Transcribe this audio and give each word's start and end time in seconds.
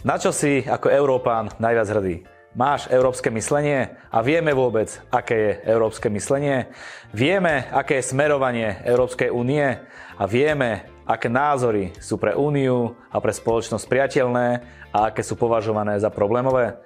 Na 0.00 0.16
čo 0.16 0.32
si 0.32 0.64
ako 0.64 0.88
Európán 0.88 1.52
najviac 1.60 1.92
hrdý? 1.92 2.24
Máš 2.56 2.88
európske 2.88 3.28
myslenie 3.28 4.00
a 4.08 4.24
vieme 4.24 4.56
vôbec, 4.56 4.88
aké 5.12 5.36
je 5.36 5.52
európske 5.68 6.08
myslenie? 6.08 6.72
Vieme, 7.12 7.68
aké 7.68 8.00
je 8.00 8.08
smerovanie 8.08 8.80
Európskej 8.88 9.28
únie 9.28 9.76
a 10.16 10.24
vieme, 10.24 10.88
aké 11.04 11.28
názory 11.28 11.92
sú 12.00 12.16
pre 12.16 12.32
úniu 12.32 12.96
a 13.12 13.20
pre 13.20 13.28
spoločnosť 13.28 13.84
priateľné 13.84 14.46
a 14.88 15.12
aké 15.12 15.20
sú 15.20 15.36
považované 15.36 16.00
za 16.00 16.08
problémové? 16.08 16.80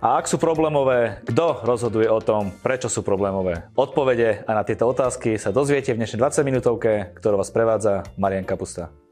A 0.00 0.16
ak 0.16 0.24
sú 0.24 0.40
problémové, 0.40 1.20
kto 1.28 1.60
rozhoduje 1.60 2.08
o 2.08 2.24
tom, 2.24 2.56
prečo 2.64 2.88
sú 2.88 3.04
problémové? 3.04 3.68
Odpovede 3.76 4.48
a 4.48 4.56
na 4.56 4.64
tieto 4.64 4.88
otázky 4.88 5.36
sa 5.36 5.52
dozviete 5.52 5.92
v 5.92 6.00
dnešnej 6.00 6.24
20 6.24 6.48
minútovke, 6.48 7.12
ktorú 7.20 7.36
vás 7.36 7.52
prevádza 7.52 8.00
Marian 8.16 8.48
Kapusta. 8.48 9.05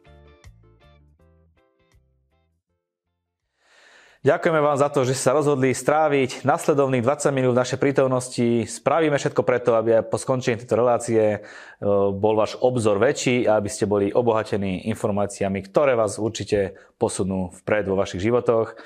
Ďakujeme 4.25 4.57
vám 4.57 4.81
za 4.81 4.89
to, 4.89 5.05
že 5.05 5.13
ste 5.13 5.29
sa 5.29 5.37
rozhodli 5.37 5.77
stráviť 5.77 6.49
nasledovných 6.49 7.05
20 7.05 7.29
minút 7.29 7.53
v 7.53 7.61
našej 7.61 7.77
prítomnosti. 7.77 8.64
Spravíme 8.64 9.21
všetko 9.21 9.45
preto, 9.45 9.77
aby 9.77 10.00
aj 10.00 10.09
po 10.09 10.17
skončení 10.17 10.57
tejto 10.57 10.81
relácie 10.81 11.21
e, 11.21 11.39
bol 12.09 12.33
váš 12.33 12.57
obzor 12.57 12.97
väčší 12.97 13.45
a 13.45 13.61
aby 13.61 13.69
ste 13.69 13.85
boli 13.85 14.17
obohatení 14.17 14.89
informáciami, 14.89 15.61
ktoré 15.69 15.93
vás 15.93 16.17
určite 16.17 16.73
posunú 16.97 17.53
vpred 17.53 17.85
vo 17.85 18.00
vašich 18.00 18.25
životoch. 18.25 18.81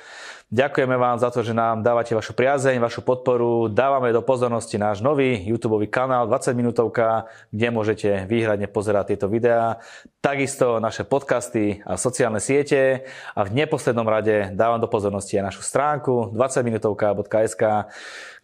Ďakujeme 0.49 0.97
vám 0.97 1.21
za 1.21 1.29
to, 1.29 1.45
že 1.45 1.53
nám 1.53 1.85
dávate 1.85 2.17
vašu 2.17 2.33
priazeň, 2.33 2.81
vašu 2.81 3.05
podporu. 3.05 3.69
Dávame 3.69 4.17
do 4.17 4.25
pozornosti 4.25 4.81
náš 4.81 5.05
nový 5.05 5.37
YouTube 5.45 5.85
kanál 5.93 6.25
20 6.25 6.57
minútovka, 6.57 7.29
kde 7.53 7.69
môžete 7.69 8.25
výhradne 8.25 8.65
pozerať 8.65 9.13
tieto 9.13 9.29
videá. 9.29 9.77
Takisto 10.25 10.81
naše 10.81 11.05
podcasty 11.05 11.85
a 11.85 12.01
sociálne 12.01 12.41
siete. 12.41 13.05
A 13.37 13.45
v 13.45 13.61
neposlednom 13.61 14.09
rade 14.09 14.49
dávam 14.57 14.81
do 14.81 14.89
pozornosti 14.89 15.37
aj 15.37 15.53
našu 15.53 15.61
stránku 15.61 16.33
20minutovka.sk, 16.33 17.93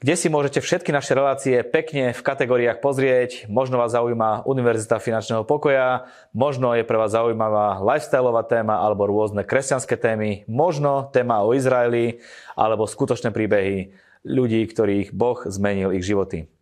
kde 0.04 0.20
si 0.20 0.28
môžete 0.28 0.60
všetky 0.60 0.92
naše 0.92 1.16
relácie 1.16 1.64
pekne 1.64 2.12
v 2.12 2.20
kategóriách 2.20 2.84
pozrieť. 2.84 3.48
Možno 3.48 3.80
vás 3.80 3.96
zaujíma 3.96 4.44
Univerzita 4.44 5.00
finančného 5.00 5.48
pokoja, 5.48 6.12
možno 6.36 6.76
je 6.76 6.84
pre 6.84 7.00
vás 7.00 7.16
zaujímavá 7.16 7.80
lifestyleová 7.80 8.44
téma 8.44 8.84
alebo 8.84 9.08
rôzne 9.08 9.48
kresťanské 9.48 9.96
témy, 9.96 10.44
možno 10.44 11.08
téma 11.08 11.40
o 11.40 11.56
Izraeli 11.56 12.20
alebo 12.52 12.84
skutočné 12.84 13.32
príbehy 13.32 13.96
ľudí, 14.28 14.68
ktorých 14.68 15.16
Boh 15.16 15.40
zmenil 15.48 15.96
ich 15.96 16.04
životy. 16.04 16.52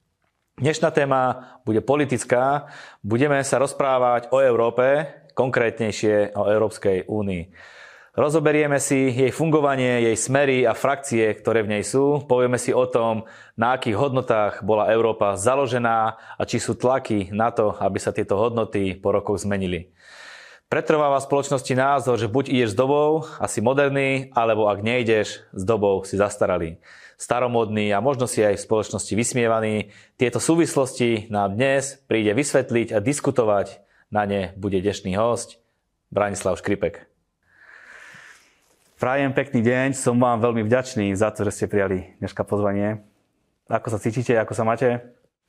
Dnešná 0.63 0.95
téma 0.95 1.59
bude 1.67 1.83
politická. 1.83 2.71
Budeme 3.03 3.43
sa 3.43 3.59
rozprávať 3.59 4.31
o 4.31 4.39
Európe, 4.39 5.11
konkrétnejšie 5.35 6.39
o 6.39 6.47
Európskej 6.47 7.11
únii. 7.11 7.43
Rozoberieme 8.13 8.77
si 8.77 9.09
jej 9.09 9.33
fungovanie, 9.33 10.05
jej 10.05 10.17
smery 10.21 10.69
a 10.69 10.77
frakcie, 10.77 11.33
ktoré 11.33 11.65
v 11.65 11.81
nej 11.81 11.81
sú. 11.81 12.21
Povieme 12.29 12.61
si 12.61 12.69
o 12.69 12.85
tom, 12.85 13.25
na 13.57 13.81
akých 13.81 13.97
hodnotách 13.97 14.61
bola 14.61 14.93
Európa 14.93 15.41
založená 15.41 16.21
a 16.37 16.43
či 16.45 16.61
sú 16.61 16.77
tlaky 16.77 17.33
na 17.33 17.49
to, 17.49 17.73
aby 17.73 17.97
sa 17.97 18.13
tieto 18.13 18.37
hodnoty 18.37 19.01
po 19.01 19.17
rokoch 19.17 19.41
zmenili. 19.41 19.97
Pretrváva 20.69 21.25
v 21.25 21.29
spoločnosti 21.29 21.73
názor, 21.73 22.21
že 22.21 22.29
buď 22.29 22.53
ideš 22.53 22.77
s 22.77 22.81
dobou 22.81 23.25
a 23.41 23.49
moderný, 23.65 24.29
alebo 24.37 24.69
ak 24.69 24.85
nejdeš 24.85 25.49
s 25.49 25.63
dobou, 25.65 26.05
si 26.05 26.21
zastaralý. 26.21 26.77
Staromodný 27.17 27.97
a 27.97 28.05
možno 28.05 28.29
si 28.29 28.45
aj 28.45 28.61
v 28.61 28.65
spoločnosti 28.69 29.13
vysmievaný. 29.17 29.89
Tieto 30.21 30.37
súvislosti 30.37 31.33
nám 31.33 31.57
dnes 31.57 31.97
príde 32.05 32.37
vysvetliť 32.37 32.93
a 32.93 33.01
diskutovať. 33.01 33.81
Na 34.13 34.29
ne 34.29 34.53
bude 34.61 34.85
dnešný 34.85 35.17
host 35.17 35.57
Branislav 36.13 36.61
Škripek. 36.61 37.12
Prajem 39.03 39.35
pekný 39.35 39.67
deň, 39.67 39.99
som 39.99 40.15
vám 40.15 40.39
veľmi 40.39 40.63
vďačný 40.63 41.11
za 41.19 41.35
to, 41.35 41.43
že 41.43 41.51
ste 41.51 41.67
prijali 41.67 42.15
dneška 42.23 42.47
pozvanie. 42.47 43.03
Ako 43.67 43.91
sa 43.91 43.99
cítite, 43.99 44.31
ako 44.39 44.55
sa 44.55 44.63
máte? 44.63 45.03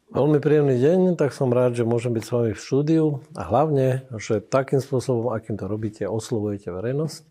Veľmi 0.10 0.42
príjemný 0.42 0.82
deň, 0.82 1.22
tak 1.22 1.38
som 1.38 1.54
rád, 1.54 1.78
že 1.78 1.86
môžem 1.86 2.18
byť 2.18 2.24
s 2.26 2.34
vami 2.34 2.52
v 2.58 2.64
štúdiu 2.66 3.22
a 3.38 3.46
hlavne, 3.46 4.10
že 4.18 4.42
takým 4.42 4.82
spôsobom, 4.82 5.30
akým 5.30 5.54
to 5.54 5.70
robíte, 5.70 6.02
oslovujete 6.02 6.74
verejnosť 6.74 7.30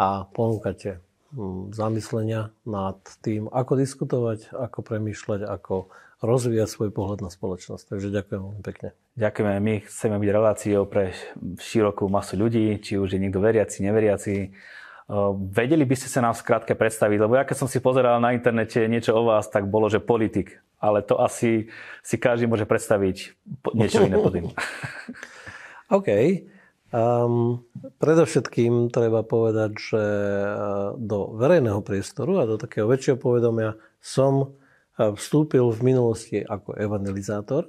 a 0.00 0.24
ponúkate 0.32 1.04
hm, 1.36 1.76
zamyslenia 1.76 2.48
nad 2.64 2.96
tým, 3.20 3.52
ako 3.52 3.72
diskutovať, 3.76 4.48
ako 4.56 4.80
premýšľať, 4.80 5.44
ako 5.52 5.92
rozvíjať 6.24 6.68
svoj 6.72 6.96
pohľad 6.96 7.20
na 7.20 7.28
spoločnosť. 7.28 7.92
Takže 7.92 8.08
ďakujem 8.08 8.40
veľmi 8.40 8.62
pekne. 8.64 8.96
Ďakujeme. 9.20 9.52
My 9.60 9.74
chceme 9.84 10.16
byť 10.16 10.30
reláciou 10.32 10.88
pre 10.88 11.12
širokú 11.60 12.08
masu 12.08 12.40
ľudí, 12.40 12.72
či 12.80 12.96
už 12.96 13.12
je 13.12 13.20
niekto 13.20 13.44
veriaci, 13.44 13.84
neveriaci 13.84 14.56
vedeli 15.48 15.88
by 15.88 15.96
ste 15.96 16.12
sa 16.12 16.20
nám 16.20 16.36
skrátke 16.36 16.76
predstaviť, 16.76 17.18
lebo 17.24 17.40
ja 17.40 17.48
keď 17.48 17.56
som 17.64 17.68
si 17.68 17.80
pozeral 17.80 18.20
na 18.20 18.36
internete 18.36 18.84
niečo 18.84 19.16
o 19.16 19.24
vás, 19.24 19.48
tak 19.48 19.64
bolo, 19.64 19.88
že 19.88 20.04
politik. 20.04 20.60
Ale 20.78 21.00
to 21.00 21.16
asi 21.18 21.72
si 22.04 22.16
každý 22.20 22.44
môže 22.44 22.68
predstaviť 22.68 23.16
niečo 23.72 24.04
iné 24.04 24.20
pod 24.20 24.32
tým. 24.36 24.46
OK. 25.98 26.08
Um, 26.88 27.68
predovšetkým 28.00 28.88
treba 28.88 29.20
povedať, 29.20 29.76
že 29.76 30.00
eh, 30.00 30.56
do 30.96 31.36
verejného 31.36 31.84
priestoru 31.84 32.40
a 32.40 32.48
do 32.48 32.56
takého 32.56 32.88
väčšieho 32.88 33.20
povedomia 33.20 33.76
som 34.00 34.56
eh, 34.96 35.12
vstúpil 35.12 35.68
v 35.68 35.80
minulosti 35.84 36.40
ako 36.40 36.80
evangelizátor, 36.80 37.68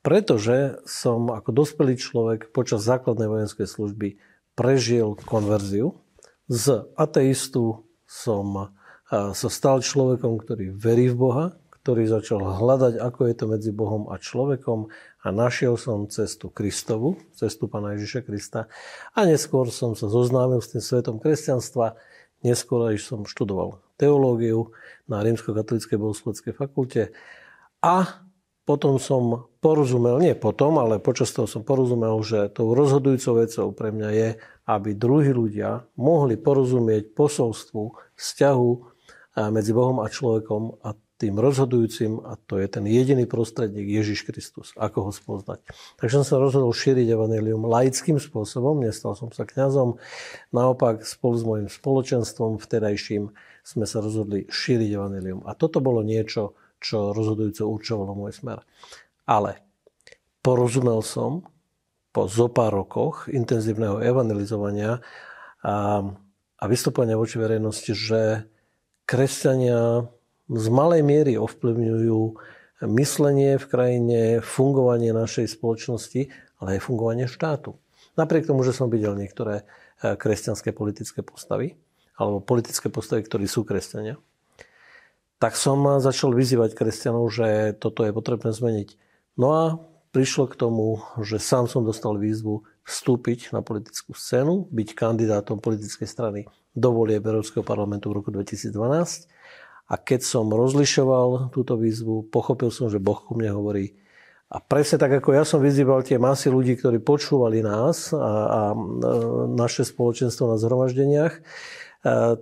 pretože 0.00 0.80
som 0.88 1.28
ako 1.28 1.52
dospelý 1.52 2.00
človek 2.00 2.48
počas 2.52 2.80
základnej 2.80 3.28
vojenskej 3.28 3.68
služby 3.68 4.16
prežil 4.56 5.20
konverziu 5.28 6.00
z 6.46 6.86
ateistu 6.94 7.86
som 8.06 8.70
sa 9.10 9.48
stal 9.50 9.82
človekom, 9.82 10.42
ktorý 10.42 10.74
verí 10.74 11.10
v 11.10 11.18
Boha, 11.18 11.46
ktorý 11.82 12.10
začal 12.10 12.42
hľadať, 12.42 12.98
ako 12.98 13.20
je 13.30 13.34
to 13.38 13.44
medzi 13.46 13.70
Bohom 13.70 14.10
a 14.10 14.18
človekom 14.18 14.90
a 15.22 15.28
našiel 15.30 15.78
som 15.78 16.10
cestu 16.10 16.50
Kristovu, 16.50 17.14
cestu 17.38 17.70
Pána 17.70 17.94
Ježiša 17.94 18.26
Krista. 18.26 18.66
A 19.14 19.22
neskôr 19.22 19.70
som 19.70 19.94
sa 19.94 20.10
zoznámil 20.10 20.58
s 20.58 20.74
tým 20.74 20.82
svetom 20.82 21.22
kresťanstva, 21.22 21.94
neskôr 22.42 22.90
aj 22.90 22.98
som 22.98 23.22
študoval 23.22 23.78
teológiu 23.94 24.74
na 25.06 25.22
Rímsko-katolíckej 25.22 25.94
bohosloveckej 25.94 26.52
fakulte 26.58 27.14
a 27.78 28.25
potom 28.66 28.98
som 28.98 29.46
porozumel, 29.62 30.18
nie 30.18 30.34
potom, 30.34 30.82
ale 30.82 30.98
počas 30.98 31.30
toho 31.30 31.46
som 31.46 31.62
porozumel, 31.62 32.18
že 32.26 32.50
tou 32.50 32.74
rozhodujúcou 32.74 33.46
vecou 33.46 33.66
pre 33.70 33.94
mňa 33.94 34.10
je, 34.10 34.28
aby 34.66 34.90
druhí 34.98 35.30
ľudia 35.30 35.86
mohli 35.94 36.34
porozumieť 36.34 37.14
posolstvu 37.14 37.94
vzťahu 38.18 38.70
medzi 39.54 39.70
Bohom 39.70 40.02
a 40.02 40.10
človekom 40.10 40.82
a 40.82 40.98
tým 41.16 41.40
rozhodujúcim, 41.40 42.20
a 42.28 42.36
to 42.36 42.60
je 42.60 42.68
ten 42.68 42.84
jediný 42.84 43.24
prostredník 43.24 43.88
Ježiš 43.88 44.28
Kristus, 44.28 44.76
ako 44.76 45.08
ho 45.08 45.12
spoznať. 45.14 45.64
Takže 45.96 46.20
som 46.20 46.26
sa 46.28 46.36
rozhodol 46.36 46.76
šíriť 46.76 47.08
evanelium 47.08 47.64
laickým 47.64 48.20
spôsobom, 48.20 48.84
nestal 48.84 49.16
som 49.16 49.32
sa 49.32 49.48
kňazom, 49.48 49.96
naopak 50.52 51.08
spolu 51.08 51.34
s 51.40 51.44
mojim 51.48 51.68
spoločenstvom 51.72 52.60
vtedajším 52.60 53.32
sme 53.64 53.84
sa 53.88 54.04
rozhodli 54.04 54.44
šíriť 54.44 54.90
evanelium. 54.92 55.40
A 55.48 55.56
toto 55.56 55.80
bolo 55.80 56.04
niečo, 56.04 56.52
čo 56.86 57.10
rozhodujúco 57.10 57.66
určovalo 57.66 58.14
môj 58.14 58.38
smer. 58.38 58.62
Ale 59.26 59.58
porozumel 60.46 61.02
som 61.02 61.42
po 62.14 62.30
zopár 62.30 62.70
rokoch 62.70 63.26
intenzívneho 63.26 63.98
evangelizovania 63.98 65.02
a, 65.66 66.06
a 66.56 66.64
vystupovania 66.70 67.18
voči 67.18 67.42
verejnosti, 67.42 67.92
že 67.92 68.46
kresťania 69.04 70.06
z 70.46 70.66
malej 70.70 71.02
miery 71.02 71.34
ovplyvňujú 71.34 72.20
myslenie 72.86 73.58
v 73.58 73.66
krajine, 73.66 74.20
fungovanie 74.44 75.10
našej 75.10 75.58
spoločnosti, 75.58 76.30
ale 76.62 76.78
aj 76.78 76.86
fungovanie 76.86 77.26
štátu. 77.26 77.74
Napriek 78.16 78.48
tomu, 78.48 78.64
že 78.64 78.72
som 78.72 78.88
videl 78.88 79.12
niektoré 79.16 79.64
e, 80.00 80.14
kresťanské 80.16 80.72
politické 80.72 81.20
postavy, 81.20 81.76
alebo 82.16 82.40
politické 82.40 82.88
postavy, 82.88 83.24
ktorí 83.28 83.44
sú 83.44 83.64
kresťania, 83.64 84.16
tak 85.36 85.52
som 85.56 86.00
začal 86.00 86.32
vyzývať 86.32 86.72
kresťanov, 86.72 87.28
že 87.28 87.76
toto 87.76 88.04
je 88.08 88.12
potrebné 88.12 88.50
zmeniť. 88.52 88.88
No 89.36 89.48
a 89.52 89.64
prišlo 90.16 90.48
k 90.48 90.56
tomu, 90.56 91.04
že 91.20 91.36
sám 91.36 91.68
som 91.68 91.84
dostal 91.84 92.16
výzvu 92.16 92.64
vstúpiť 92.88 93.52
na 93.52 93.60
politickú 93.60 94.16
scénu, 94.16 94.72
byť 94.72 94.88
kandidátom 94.96 95.60
politickej 95.60 96.08
strany 96.08 96.40
do 96.72 96.88
volie 96.88 97.20
Európskeho 97.20 97.60
parlamentu 97.60 98.08
v 98.08 98.24
roku 98.24 98.32
2012. 98.32 98.72
A 99.86 99.94
keď 100.00 100.24
som 100.24 100.48
rozlišoval 100.48 101.52
túto 101.52 101.76
výzvu, 101.76 102.26
pochopil 102.32 102.72
som, 102.72 102.88
že 102.88 102.96
Boh 102.96 103.20
ku 103.20 103.36
mne 103.36 103.52
hovorí. 103.54 103.92
A 104.46 104.62
presne 104.62 104.96
tak, 104.96 105.20
ako 105.20 105.34
ja 105.34 105.42
som 105.42 105.58
vyzýval 105.58 106.06
tie 106.06 106.22
masy 106.22 106.48
ľudí, 106.48 106.78
ktorí 106.78 107.02
počúvali 107.02 107.60
nás 107.66 108.14
a, 108.14 108.32
a 108.46 108.60
naše 109.52 109.82
spoločenstvo 109.82 110.46
na 110.48 110.56
zhromaždeniach, 110.56 111.34
E, 111.95 111.95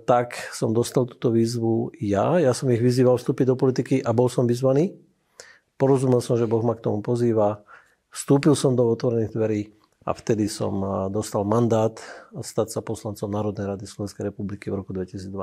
tak 0.05 0.53
som 0.53 0.71
dostal 0.75 1.09
túto 1.09 1.33
výzvu 1.33 1.95
ja. 1.97 2.37
Ja 2.37 2.53
som 2.53 2.69
ich 2.69 2.81
vyzýval 2.81 3.17
vstúpiť 3.17 3.49
do 3.49 3.55
politiky 3.57 3.95
a 4.05 4.13
bol 4.13 4.29
som 4.29 4.45
vyzvaný. 4.45 4.93
Porozumel 5.75 6.21
som, 6.21 6.37
že 6.37 6.47
Boh 6.47 6.61
ma 6.61 6.77
k 6.77 6.85
tomu 6.85 7.01
pozýva. 7.01 7.65
Vstúpil 8.13 8.53
som 8.55 8.77
do 8.77 8.87
otvorených 8.87 9.33
dverí. 9.33 9.61
a 10.05 10.13
vtedy 10.13 10.45
som 10.45 11.09
dostal 11.09 11.41
mandát 11.49 11.97
stať 12.37 12.77
sa 12.77 12.85
poslancom 12.85 13.25
Národnej 13.25 13.65
rady 13.65 13.89
Slovenskej 13.89 14.29
republiky 14.29 14.69
v 14.69 14.85
roku 14.85 14.93
2012. 14.93 15.33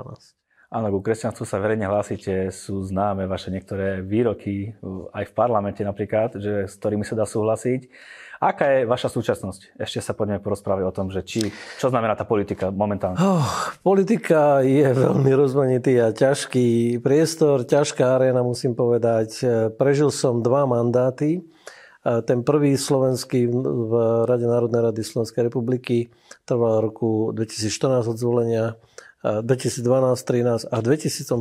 Áno, 0.72 0.88
ku 0.88 1.04
kresťanstvu 1.04 1.44
sa 1.44 1.60
verejne 1.60 1.84
hlásite, 1.84 2.48
sú 2.48 2.80
známe 2.80 3.28
vaše 3.28 3.52
niektoré 3.52 4.00
výroky 4.00 4.72
aj 5.12 5.28
v 5.28 5.36
parlamente 5.36 5.84
napríklad, 5.84 6.40
že, 6.40 6.64
s 6.64 6.80
ktorými 6.80 7.04
sa 7.04 7.12
dá 7.12 7.28
súhlasiť. 7.28 7.92
Aká 8.42 8.66
je 8.74 8.90
vaša 8.90 9.06
súčasnosť? 9.06 9.78
Ešte 9.78 10.02
sa 10.02 10.18
poďme 10.18 10.42
porozprávať 10.42 10.82
o 10.82 10.90
tom, 10.90 11.14
že 11.14 11.22
či, 11.22 11.54
čo 11.78 11.94
znamená 11.94 12.18
tá 12.18 12.26
politika 12.26 12.74
momentálne. 12.74 13.14
Oh, 13.22 13.46
politika 13.86 14.66
je 14.66 14.82
veľmi 14.82 15.30
rozmanitý 15.30 16.02
a 16.02 16.10
ťažký 16.10 16.98
priestor, 16.98 17.62
ťažká 17.62 18.18
arena 18.18 18.42
musím 18.42 18.74
povedať. 18.74 19.46
Prežil 19.78 20.10
som 20.10 20.42
dva 20.42 20.66
mandáty. 20.66 21.46
Ten 22.02 22.42
prvý 22.42 22.74
slovenský 22.74 23.46
v 23.62 23.92
Rade 24.26 24.50
Národnej 24.50 24.90
rady 24.90 25.06
Slovenskej 25.06 25.46
republiky 25.46 26.10
trval 26.42 26.82
roku 26.82 27.30
2014 27.30 28.10
od 28.10 28.18
zvolenia 28.18 28.74
2012, 29.22 29.86
13 30.18 30.66
a 30.66 30.76
v 30.82 30.98
2014 30.98 31.38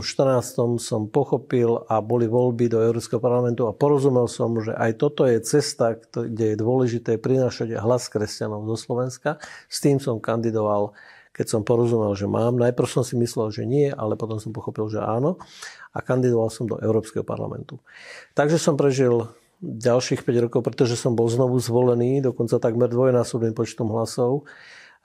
som 0.78 1.02
pochopil 1.10 1.82
a 1.90 1.98
boli 1.98 2.30
voľby 2.30 2.70
do 2.70 2.78
Európskeho 2.78 3.18
parlamentu 3.18 3.66
a 3.66 3.74
porozumel 3.74 4.30
som, 4.30 4.54
že 4.62 4.70
aj 4.78 5.02
toto 5.02 5.26
je 5.26 5.42
cesta, 5.42 5.98
kde 5.98 6.54
je 6.54 6.62
dôležité 6.62 7.18
prinášať 7.18 7.74
hlas 7.82 8.06
kresťanov 8.06 8.70
zo 8.70 8.78
Slovenska. 8.78 9.42
S 9.66 9.82
tým 9.82 9.98
som 9.98 10.22
kandidoval, 10.22 10.94
keď 11.34 11.58
som 11.58 11.62
porozumel, 11.66 12.14
že 12.14 12.30
mám. 12.30 12.62
Najprv 12.62 12.86
som 12.86 13.02
si 13.02 13.18
myslel, 13.18 13.50
že 13.50 13.66
nie, 13.66 13.90
ale 13.90 14.14
potom 14.14 14.38
som 14.38 14.54
pochopil, 14.54 14.86
že 14.86 15.02
áno 15.02 15.42
a 15.90 16.06
kandidoval 16.06 16.54
som 16.54 16.70
do 16.70 16.78
Európskeho 16.78 17.26
parlamentu. 17.26 17.82
Takže 18.38 18.62
som 18.62 18.78
prežil 18.78 19.26
ďalších 19.62 20.22
5 20.22 20.46
rokov, 20.46 20.62
pretože 20.62 20.94
som 20.94 21.18
bol 21.18 21.30
znovu 21.30 21.58
zvolený, 21.58 22.22
dokonca 22.22 22.62
takmer 22.62 22.90
dvojnásobným 22.94 23.58
počtom 23.58 23.90
hlasov 23.90 24.46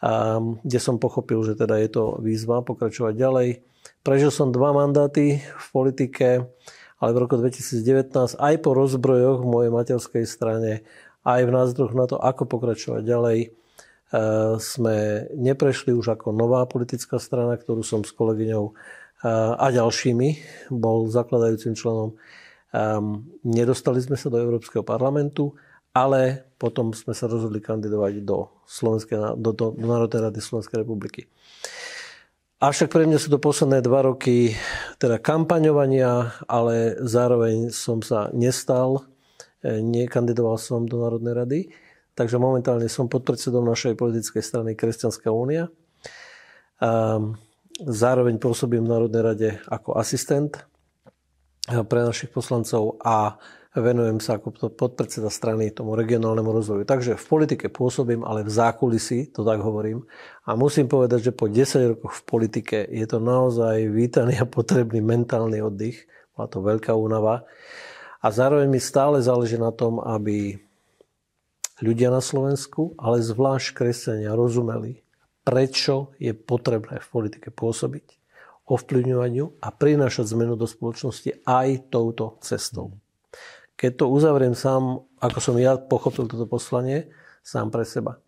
a 0.02 0.38
kde 0.40 0.78
som 0.80 1.00
pochopil, 1.00 1.40
že 1.40 1.56
teda 1.56 1.80
je 1.80 1.88
to 1.88 2.04
výzva 2.20 2.60
pokračovať 2.60 3.14
ďalej. 3.16 3.48
Prežil 4.04 4.28
som 4.28 4.52
dva 4.52 4.76
mandáty 4.76 5.40
v 5.40 5.66
politike, 5.72 6.44
ale 7.00 7.10
v 7.16 7.20
roku 7.20 7.40
2019 7.40 8.12
aj 8.36 8.54
po 8.60 8.70
rozbrojoch 8.76 9.40
v 9.40 9.48
mojej 9.48 9.70
materskej 9.72 10.24
strane, 10.28 10.84
aj 11.26 11.40
v 11.42 11.50
názoroch 11.50 11.94
na 11.96 12.06
to, 12.06 12.16
ako 12.20 12.44
pokračovať 12.46 13.02
ďalej, 13.02 13.38
e, 13.40 13.48
sme 14.62 15.26
neprešli 15.34 15.90
už 15.96 16.18
ako 16.18 16.30
nová 16.30 16.62
politická 16.68 17.18
strana, 17.18 17.58
ktorú 17.58 17.82
som 17.82 18.06
s 18.06 18.14
kolegyňou 18.14 18.64
e, 18.68 18.72
a 19.58 19.66
ďalšími 19.74 20.28
bol 20.70 21.10
zakladajúcim 21.10 21.74
členom. 21.74 22.14
E, 22.14 22.16
nedostali 23.42 23.98
sme 23.98 24.14
sa 24.14 24.30
do 24.30 24.38
Európskeho 24.38 24.86
parlamentu 24.86 25.56
ale 25.96 26.45
potom 26.56 26.96
sme 26.96 27.12
sa 27.12 27.28
rozhodli 27.28 27.60
kandidovať 27.60 28.24
do, 28.24 28.48
Slovenskej, 28.64 29.36
do, 29.36 29.50
do, 29.52 29.76
do 29.76 29.86
Národnej 29.86 30.32
rady 30.32 30.40
Slovenskej 30.40 30.82
republiky. 30.82 31.28
Avšak 32.56 32.88
pre 32.88 33.04
mňa 33.04 33.20
sú 33.20 33.28
to 33.28 33.36
posledné 33.36 33.84
dva 33.84 34.08
roky 34.08 34.56
teda 34.96 35.20
kampaňovania, 35.20 36.40
ale 36.48 36.96
zároveň 37.04 37.68
som 37.68 38.00
sa 38.00 38.32
nestal, 38.32 39.04
e, 39.60 39.84
nekandidoval 39.84 40.56
som 40.56 40.88
do 40.88 41.04
Národnej 41.04 41.34
rady, 41.36 41.60
takže 42.16 42.40
momentálne 42.40 42.88
som 42.88 43.12
podpredsedom 43.12 43.60
našej 43.60 43.92
politickej 44.00 44.40
strany 44.40 44.72
Kresťanská 44.72 45.28
únia. 45.28 45.68
Zároveň 47.76 48.40
pôsobím 48.40 48.88
v 48.88 48.92
Národnej 48.92 49.22
rade 49.22 49.50
ako 49.68 50.00
asistent 50.00 50.56
pre 51.68 52.00
našich 52.04 52.32
poslancov 52.32 52.96
a 53.04 53.36
venujem 53.76 54.24
sa 54.24 54.40
ako 54.40 54.72
podpredseda 54.72 55.28
strany 55.28 55.68
tomu 55.68 55.92
regionálnemu 55.92 56.48
rozvoju. 56.48 56.82
Takže 56.88 57.20
v 57.20 57.26
politike 57.28 57.66
pôsobím, 57.68 58.24
ale 58.24 58.40
v 58.40 58.50
zákulisí, 58.50 59.36
to 59.36 59.44
tak 59.44 59.60
hovorím. 59.60 60.08
A 60.48 60.56
musím 60.56 60.88
povedať, 60.88 61.28
že 61.28 61.36
po 61.36 61.48
10 61.48 61.92
rokoch 61.92 62.16
v 62.16 62.22
politike 62.24 62.88
je 62.88 63.06
to 63.06 63.20
naozaj 63.20 63.76
vítaný 63.92 64.40
a 64.40 64.48
potrebný 64.48 65.04
mentálny 65.04 65.60
oddych. 65.60 66.08
Má 66.40 66.48
to 66.48 66.64
veľká 66.64 66.96
únava. 66.96 67.44
A 68.24 68.26
zároveň 68.32 68.68
mi 68.72 68.80
stále 68.80 69.20
záleží 69.20 69.60
na 69.60 69.70
tom, 69.70 70.00
aby 70.00 70.56
ľudia 71.84 72.08
na 72.08 72.24
Slovensku, 72.24 72.96
ale 72.96 73.20
zvlášť 73.20 73.76
kresťania 73.76 74.32
rozumeli, 74.32 75.04
prečo 75.44 76.16
je 76.16 76.32
potrebné 76.32 76.96
v 76.98 77.08
politike 77.12 77.52
pôsobiť, 77.52 78.18
ovplyvňovaniu 78.66 79.62
a 79.62 79.68
prinášať 79.68 80.32
zmenu 80.32 80.56
do 80.58 80.64
spoločnosti 80.64 81.44
aj 81.44 81.92
touto 81.92 82.40
cestou 82.42 82.96
keď 83.76 84.02
to 84.02 84.04
uzavriem 84.08 84.56
sám, 84.56 85.04
ako 85.20 85.38
som 85.40 85.56
ja 85.60 85.76
pochopil 85.76 86.24
toto 86.28 86.48
poslanie, 86.48 87.12
sám 87.44 87.68
pre 87.68 87.84
seba. 87.84 88.18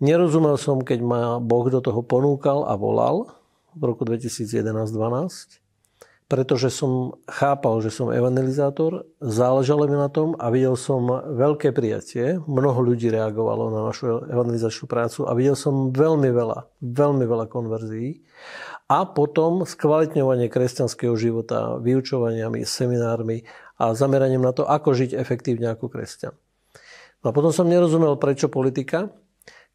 Nerozumel 0.00 0.56
som, 0.56 0.80
keď 0.80 0.98
ma 1.04 1.22
Boh 1.38 1.68
do 1.68 1.84
toho 1.84 2.00
ponúkal 2.00 2.64
a 2.64 2.72
volal 2.72 3.36
v 3.76 3.82
roku 3.84 4.08
2011-12, 4.08 5.60
pretože 6.30 6.70
som 6.70 7.20
chápal, 7.26 7.82
že 7.82 7.90
som 7.90 8.08
evangelizátor, 8.08 9.02
záležalo 9.18 9.90
mi 9.90 9.98
na 9.98 10.06
tom 10.06 10.38
a 10.38 10.46
videl 10.48 10.78
som 10.78 11.04
veľké 11.36 11.74
prijatie. 11.74 12.38
Mnoho 12.46 12.80
ľudí 12.80 13.10
reagovalo 13.10 13.66
na 13.68 13.90
našu 13.90 14.24
evangelizačnú 14.30 14.86
prácu 14.86 15.26
a 15.26 15.34
videl 15.34 15.58
som 15.58 15.90
veľmi 15.90 16.30
veľa, 16.30 16.70
veľmi 16.80 17.26
veľa 17.26 17.46
konverzií. 17.50 18.22
A 18.86 19.10
potom 19.10 19.66
skvalitňovanie 19.66 20.46
kresťanského 20.46 21.18
života, 21.18 21.82
vyučovaniami, 21.82 22.62
seminármi 22.62 23.42
a 23.80 23.96
zameraním 23.96 24.44
na 24.44 24.52
to, 24.52 24.68
ako 24.68 24.92
žiť 24.92 25.16
efektívne 25.16 25.72
ako 25.72 25.88
kresťan. 25.88 26.36
No 27.24 27.32
a 27.32 27.36
potom 27.36 27.48
som 27.48 27.64
nerozumel, 27.64 28.20
prečo 28.20 28.52
politika. 28.52 29.08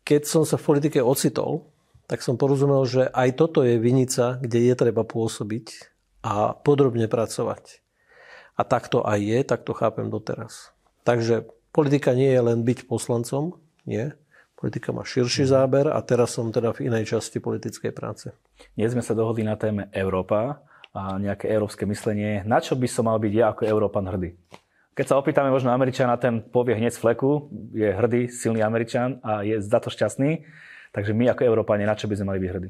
Keď 0.06 0.22
som 0.30 0.46
sa 0.46 0.62
v 0.62 0.78
politike 0.78 1.02
ocitol, 1.02 1.66
tak 2.06 2.22
som 2.22 2.38
porozumel, 2.38 2.86
že 2.86 3.10
aj 3.10 3.42
toto 3.42 3.66
je 3.66 3.82
vinica, 3.82 4.38
kde 4.38 4.70
je 4.70 4.76
treba 4.78 5.02
pôsobiť 5.02 5.98
a 6.22 6.54
podrobne 6.54 7.10
pracovať. 7.10 7.82
A 8.56 8.62
tak 8.62 8.94
to 8.94 9.02
aj 9.02 9.18
je, 9.18 9.40
tak 9.42 9.66
to 9.66 9.74
chápem 9.74 10.14
doteraz. 10.14 10.70
Takže 11.02 11.50
politika 11.74 12.14
nie 12.14 12.30
je 12.30 12.42
len 12.46 12.62
byť 12.62 12.86
poslancom, 12.86 13.58
nie. 13.90 14.14
Politika 14.56 14.94
má 14.94 15.02
širší 15.02 15.46
mhm. 15.46 15.52
záber 15.52 15.86
a 15.90 16.00
teraz 16.06 16.38
som 16.38 16.54
teda 16.54 16.78
v 16.78 16.94
inej 16.94 17.18
časti 17.18 17.42
politickej 17.42 17.92
práce. 17.94 18.30
Dnes 18.78 18.94
sme 18.94 19.02
sa 19.02 19.18
dohodli 19.18 19.42
na 19.42 19.58
téme 19.58 19.90
Európa 19.90 20.62
a 20.96 21.20
nejaké 21.20 21.52
európske 21.52 21.84
myslenie. 21.84 22.48
Na 22.48 22.64
čo 22.64 22.80
by 22.80 22.88
som 22.88 23.12
mal 23.12 23.20
byť 23.20 23.34
ja 23.36 23.52
ako 23.52 23.68
Európan 23.68 24.08
hrdý? 24.08 24.40
Keď 24.96 25.06
sa 25.12 25.20
opýtame 25.20 25.52
možno 25.52 25.76
Američana, 25.76 26.16
ten 26.16 26.40
povie 26.40 26.80
hneď 26.80 26.96
z 26.96 27.04
fleku, 27.04 27.52
je 27.76 27.92
hrdý, 27.92 28.32
silný 28.32 28.64
Američan 28.64 29.20
a 29.20 29.44
je 29.44 29.60
za 29.60 29.84
to 29.84 29.92
šťastný. 29.92 30.48
Takže 30.96 31.12
my 31.12 31.36
ako 31.36 31.44
Európane, 31.44 31.84
na 31.84 32.00
čo 32.00 32.08
by 32.08 32.16
sme 32.16 32.32
mali 32.32 32.40
byť 32.40 32.52
hrdí? 32.56 32.70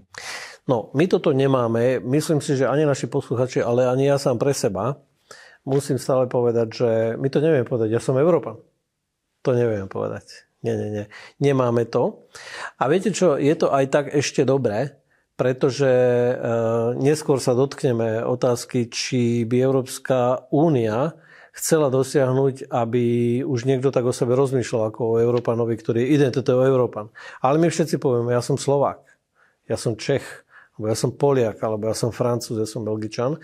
No, 0.66 0.90
my 0.98 1.06
toto 1.06 1.30
nemáme. 1.30 2.02
Myslím 2.02 2.42
si, 2.42 2.58
že 2.58 2.66
ani 2.66 2.82
naši 2.90 3.06
posluchači, 3.06 3.62
ale 3.62 3.86
ani 3.86 4.10
ja 4.10 4.18
sám 4.18 4.42
pre 4.42 4.58
seba 4.58 4.98
musím 5.62 6.02
stále 6.02 6.26
povedať, 6.26 6.68
že 6.74 6.90
my 7.22 7.28
to 7.30 7.38
neviem 7.46 7.62
povedať. 7.62 7.94
Ja 7.94 8.02
som 8.02 8.18
Európan. 8.18 8.58
To 9.46 9.54
neviem 9.54 9.86
povedať. 9.86 10.50
Nie, 10.66 10.74
nie, 10.74 10.90
nie. 10.90 11.06
Nemáme 11.38 11.86
to. 11.86 12.26
A 12.82 12.90
viete 12.90 13.14
čo, 13.14 13.38
je 13.38 13.54
to 13.54 13.70
aj 13.70 13.86
tak 13.94 14.06
ešte 14.10 14.42
dobré, 14.42 14.98
pretože 15.36 15.92
e, 15.92 16.34
neskôr 16.96 17.44
sa 17.44 17.52
dotkneme 17.52 18.24
otázky, 18.24 18.88
či 18.88 19.44
by 19.44 19.60
Európska 19.60 20.48
únia 20.48 21.12
chcela 21.56 21.92
dosiahnuť, 21.92 22.72
aby 22.72 23.04
už 23.44 23.68
niekto 23.68 23.92
tak 23.92 24.08
o 24.08 24.16
sebe 24.16 24.36
rozmýšľal 24.36 24.92
ako 24.92 25.02
o 25.04 25.20
Európanovi, 25.20 25.76
ktorý 25.76 26.04
je 26.04 26.12
identitou 26.20 26.64
Európan. 26.64 27.12
Ale 27.44 27.60
my 27.60 27.68
všetci 27.68 28.00
povieme, 28.00 28.32
ja 28.32 28.44
som 28.44 28.60
Slovák, 28.60 29.04
ja 29.68 29.76
som 29.80 29.96
Čech, 30.00 30.24
alebo 30.76 30.92
ja 30.92 30.98
som 31.00 31.12
Poliak, 31.16 31.60
alebo 31.64 31.88
ja 31.88 31.96
som 31.96 32.12
Francúz, 32.12 32.60
ja 32.60 32.68
som 32.68 32.84
Belgičan. 32.88 33.36
E, 33.36 33.40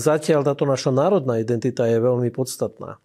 zatiaľ 0.00 0.44
táto 0.44 0.64
naša 0.64 0.88
národná 0.88 1.36
identita 1.40 1.84
je 1.84 2.00
veľmi 2.00 2.32
podstatná. 2.32 3.00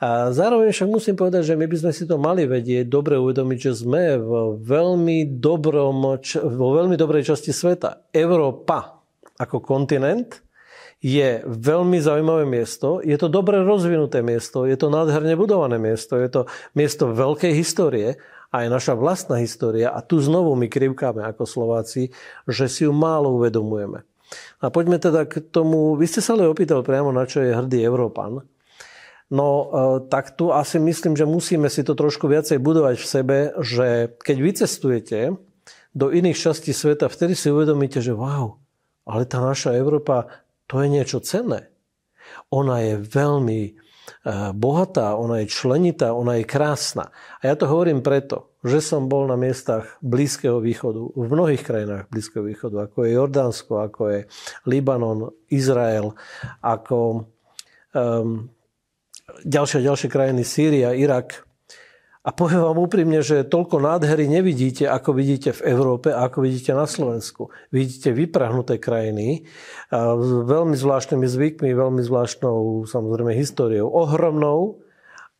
A 0.00 0.32
zároveň 0.32 0.72
však 0.72 0.88
musím 0.88 1.12
povedať, 1.12 1.52
že 1.52 1.60
my 1.60 1.68
by 1.68 1.76
sme 1.76 1.92
si 1.92 2.08
to 2.08 2.16
mali 2.16 2.48
vedieť, 2.48 2.88
dobre 2.88 3.20
uvedomiť, 3.20 3.58
že 3.60 3.72
sme 3.84 4.16
v 4.16 4.56
veľmi 4.56 5.36
dobrom, 5.36 6.16
vo 6.56 6.68
veľmi 6.72 6.96
dobrej 6.96 7.28
časti 7.28 7.52
sveta. 7.52 8.08
Európa 8.08 9.04
ako 9.36 9.60
kontinent 9.60 10.40
je 11.00 11.44
veľmi 11.44 12.00
zaujímavé 12.00 12.44
miesto. 12.48 13.04
Je 13.04 13.16
to 13.20 13.28
dobre 13.28 13.60
rozvinuté 13.60 14.24
miesto, 14.24 14.64
je 14.64 14.76
to 14.76 14.92
nádherne 14.92 15.36
budované 15.36 15.76
miesto, 15.76 16.16
je 16.16 16.28
to 16.28 16.40
miesto 16.76 17.12
veľkej 17.12 17.52
histórie 17.56 18.20
a 18.52 18.64
je 18.64 18.68
naša 18.68 18.96
vlastná 18.96 19.36
história 19.40 19.92
a 19.92 20.00
tu 20.04 20.20
znovu 20.20 20.52
my 20.56 20.68
krivkáme 20.68 21.24
ako 21.24 21.44
Slováci, 21.48 22.12
že 22.44 22.68
si 22.68 22.84
ju 22.84 22.92
málo 22.92 23.36
uvedomujeme. 23.36 24.04
A 24.60 24.68
poďme 24.68 25.00
teda 25.00 25.26
k 25.26 25.40
tomu, 25.40 25.96
vy 25.96 26.06
ste 26.06 26.24
sa 26.24 26.36
ale 26.36 26.46
opýtali 26.46 26.84
priamo, 26.84 27.10
na 27.10 27.24
čo 27.24 27.42
je 27.42 27.56
hrdý 27.56 27.82
Európan. 27.82 28.44
No 29.30 29.46
e, 29.46 29.66
tak 30.10 30.34
tu 30.34 30.50
asi 30.50 30.82
myslím, 30.82 31.14
že 31.14 31.26
musíme 31.26 31.70
si 31.70 31.86
to 31.86 31.94
trošku 31.94 32.26
viacej 32.26 32.58
budovať 32.58 32.96
v 32.98 33.06
sebe, 33.06 33.38
že 33.62 34.18
keď 34.20 34.36
vycestujete 34.42 35.18
do 35.94 36.06
iných 36.10 36.38
častí 36.38 36.74
sveta, 36.74 37.06
vtedy 37.06 37.38
si 37.38 37.50
uvedomíte, 37.50 38.02
že 38.02 38.10
wow, 38.10 38.58
ale 39.06 39.26
tá 39.26 39.38
naša 39.38 39.78
Európa, 39.78 40.26
to 40.66 40.82
je 40.82 40.88
niečo 40.90 41.22
cenné. 41.22 41.70
Ona 42.50 42.82
je 42.82 42.94
veľmi 42.98 43.80
bohatá, 44.54 45.16
ona 45.16 45.42
je 45.42 45.46
členitá, 45.48 46.12
ona 46.12 46.38
je 46.40 46.44
krásna. 46.44 47.14
A 47.40 47.48
ja 47.48 47.54
to 47.56 47.70
hovorím 47.70 48.04
preto, 48.04 48.52
že 48.60 48.84
som 48.84 49.08
bol 49.08 49.24
na 49.24 49.40
miestach 49.40 49.96
Blízkeho 50.04 50.60
východu, 50.60 51.16
v 51.16 51.28
mnohých 51.30 51.64
krajinách 51.64 52.12
Blízkeho 52.12 52.44
východu, 52.44 52.90
ako 52.90 53.06
je 53.06 53.16
Jordánsko, 53.16 53.72
ako 53.80 54.02
je 54.12 54.20
Libanon, 54.68 55.32
Izrael, 55.48 56.12
ako 56.60 57.24
um, 57.96 58.50
ďalšie 59.46 59.80
ďalšie 59.84 60.08
krajiny, 60.10 60.42
Sýria, 60.42 60.94
Irak, 60.96 61.46
a 62.20 62.36
poviem 62.36 62.60
vám 62.60 62.76
úprimne, 62.76 63.24
že 63.24 63.48
toľko 63.48 63.80
nádhery 63.80 64.28
nevidíte, 64.28 64.84
ako 64.84 65.16
vidíte 65.16 65.56
v 65.56 65.72
Európe 65.72 66.12
a 66.12 66.28
ako 66.28 66.44
vidíte 66.44 66.76
na 66.76 66.84
Slovensku. 66.84 67.48
Vidíte 67.72 68.12
vyprahnuté 68.12 68.76
krajiny 68.76 69.48
s 69.88 70.30
veľmi 70.44 70.76
zvláštnymi 70.76 71.24
zvykmi, 71.24 71.72
veľmi 71.72 72.04
zvláštnou 72.04 72.84
samozrejme 72.84 73.32
históriou. 73.32 73.88
Ohromnou, 73.88 74.84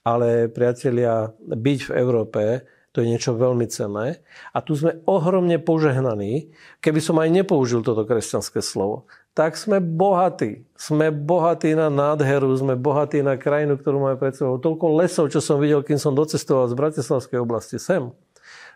ale 0.08 0.48
priatelia, 0.48 1.36
byť 1.44 1.80
v 1.84 1.92
Európe 2.00 2.42
to 2.90 3.06
je 3.06 3.10
niečo 3.12 3.38
veľmi 3.38 3.70
cenné. 3.70 4.18
A 4.50 4.58
tu 4.66 4.74
sme 4.74 4.98
ohromne 5.06 5.62
požehnaní, 5.62 6.50
keby 6.82 6.98
som 6.98 7.22
aj 7.22 7.30
nepoužil 7.30 7.86
toto 7.86 8.02
kresťanské 8.02 8.58
slovo. 8.58 9.06
Tak 9.34 9.54
sme 9.54 9.78
bohatí. 9.78 10.66
Sme 10.74 11.14
bohatí 11.14 11.72
na 11.78 11.86
nádheru, 11.86 12.50
sme 12.58 12.74
bohatí 12.74 13.22
na 13.22 13.38
krajinu, 13.38 13.78
ktorú 13.78 14.02
máme 14.02 14.18
pred 14.18 14.34
sebou. 14.34 14.58
Toľko 14.58 14.86
lesov, 14.98 15.30
čo 15.30 15.38
som 15.38 15.62
videl, 15.62 15.86
kým 15.86 16.02
som 16.02 16.18
docestoval 16.18 16.66
z 16.66 16.74
Bratislavskej 16.74 17.38
oblasti 17.38 17.78
sem. 17.78 18.10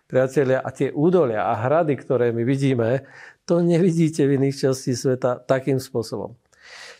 Priatelia, 0.06 0.62
a 0.62 0.68
tie 0.70 0.94
údolia 0.94 1.48
a 1.48 1.58
hrady, 1.58 1.96
ktoré 1.98 2.30
my 2.30 2.44
vidíme, 2.44 3.08
to 3.48 3.64
nevidíte 3.64 4.22
v 4.28 4.36
iných 4.38 4.68
častí 4.68 4.94
sveta 4.94 5.42
takým 5.42 5.80
spôsobom. 5.80 6.36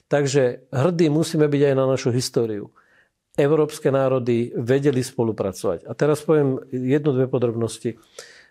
Takže 0.09 0.67
hrdí 0.73 1.09
musíme 1.13 1.47
byť 1.47 1.63
aj 1.69 1.75
na 1.77 1.85
našu 1.85 2.11
históriu 2.11 2.73
európske 3.35 3.91
národy 3.91 4.55
vedeli 4.55 5.03
spolupracovať. 5.03 5.91
A 5.91 5.93
teraz 5.99 6.23
poviem 6.23 6.63
jednu, 6.71 7.11
dve 7.15 7.27
podrobnosti. 7.27 7.99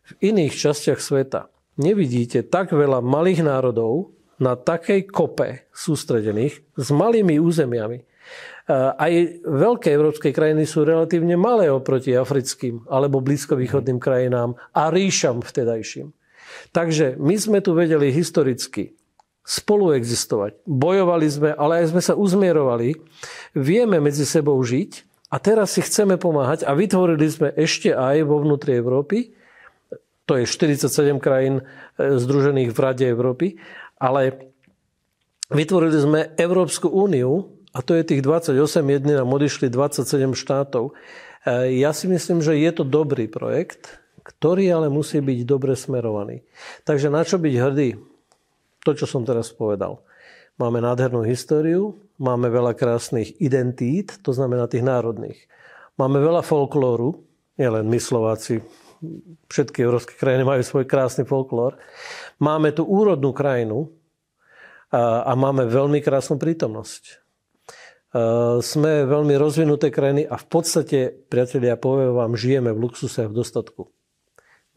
V 0.04 0.12
iných 0.20 0.52
častiach 0.52 1.00
sveta 1.00 1.48
nevidíte 1.80 2.44
tak 2.44 2.76
veľa 2.76 3.00
malých 3.00 3.48
národov 3.48 4.12
na 4.42 4.58
takej 4.58 5.10
kope 5.10 5.70
sústredených 5.74 6.64
s 6.78 6.88
malými 6.90 7.38
územiami. 7.38 8.06
Aj 8.74 9.12
veľké 9.44 9.92
európske 9.92 10.32
krajiny 10.32 10.64
sú 10.64 10.88
relatívne 10.88 11.36
malé 11.36 11.68
oproti 11.68 12.16
africkým 12.16 12.88
alebo 12.88 13.20
blízkovýchodným 13.20 14.00
krajinám 14.00 14.56
a 14.72 14.88
ríšam 14.88 15.44
vtedajším. 15.44 16.16
Takže 16.72 17.20
my 17.20 17.36
sme 17.36 17.60
tu 17.60 17.76
vedeli 17.76 18.14
historicky 18.14 18.96
spolu 19.44 19.92
existovať. 20.00 20.64
Bojovali 20.64 21.28
sme, 21.28 21.52
ale 21.52 21.84
aj 21.84 21.92
sme 21.92 22.02
sa 22.02 22.16
uzmierovali. 22.16 22.96
Vieme 23.52 24.00
medzi 24.00 24.24
sebou 24.24 24.56
žiť 24.64 25.04
a 25.28 25.36
teraz 25.44 25.76
si 25.76 25.84
chceme 25.84 26.16
pomáhať 26.16 26.64
a 26.64 26.72
vytvorili 26.72 27.28
sme 27.28 27.52
ešte 27.60 27.92
aj 27.92 28.24
vo 28.24 28.40
vnútri 28.40 28.80
Európy, 28.80 29.36
to 30.24 30.40
je 30.40 30.48
47 30.48 31.20
krajín 31.20 31.60
e, 31.60 31.64
združených 32.16 32.72
v 32.72 32.80
Rade 32.80 33.04
Európy, 33.04 33.60
ale 34.04 34.52
vytvorili 35.48 35.96
sme 35.96 36.20
Európsku 36.36 36.92
úniu 36.92 37.56
a 37.72 37.80
to 37.80 37.96
je 37.96 38.04
tých 38.04 38.22
28, 38.28 38.60
jedný 38.84 39.16
nám 39.16 39.32
odišli 39.32 39.72
27 39.72 40.36
štátov. 40.36 40.92
E, 41.48 41.80
ja 41.80 41.96
si 41.96 42.12
myslím, 42.12 42.44
že 42.44 42.60
je 42.60 42.72
to 42.76 42.84
dobrý 42.84 43.32
projekt, 43.32 44.04
ktorý 44.28 44.68
ale 44.76 44.92
musí 44.92 45.24
byť 45.24 45.40
dobre 45.48 45.80
smerovaný. 45.80 46.44
Takže 46.84 47.08
na 47.08 47.24
čo 47.24 47.40
byť 47.40 47.56
hrdý? 47.56 47.90
to, 48.84 48.92
čo 48.92 49.08
som 49.08 49.24
teraz 49.24 49.50
povedal. 49.56 50.04
Máme 50.60 50.84
nádhernú 50.84 51.26
históriu, 51.26 51.98
máme 52.22 52.52
veľa 52.52 52.78
krásnych 52.78 53.34
identít, 53.42 54.22
to 54.22 54.36
znamená 54.36 54.70
tých 54.70 54.86
národných. 54.86 55.40
Máme 55.98 56.22
veľa 56.22 56.46
folklóru, 56.46 57.26
nielen 57.58 57.90
my 57.90 57.98
Slováci, 57.98 58.62
všetky 59.52 59.84
európske 59.84 60.16
krajiny 60.16 60.48
majú 60.48 60.62
svoj 60.64 60.86
krásny 60.88 61.28
folklór. 61.28 61.76
Máme 62.40 62.72
tu 62.72 62.88
úrodnú 62.88 63.36
krajinu 63.36 63.92
a, 64.90 65.28
a 65.28 65.32
máme 65.36 65.68
veľmi 65.68 66.00
krásnu 66.00 66.40
prítomnosť. 66.40 67.20
Sme 68.62 69.10
veľmi 69.10 69.34
rozvinuté 69.42 69.90
krajiny 69.90 70.30
a 70.30 70.38
v 70.38 70.46
podstate, 70.46 71.10
priatelia, 71.10 71.74
poviem 71.82 72.14
vám, 72.14 72.38
žijeme 72.38 72.70
v 72.70 72.86
luxuse 72.86 73.26
a 73.26 73.30
v 73.30 73.42
dostatku. 73.42 73.90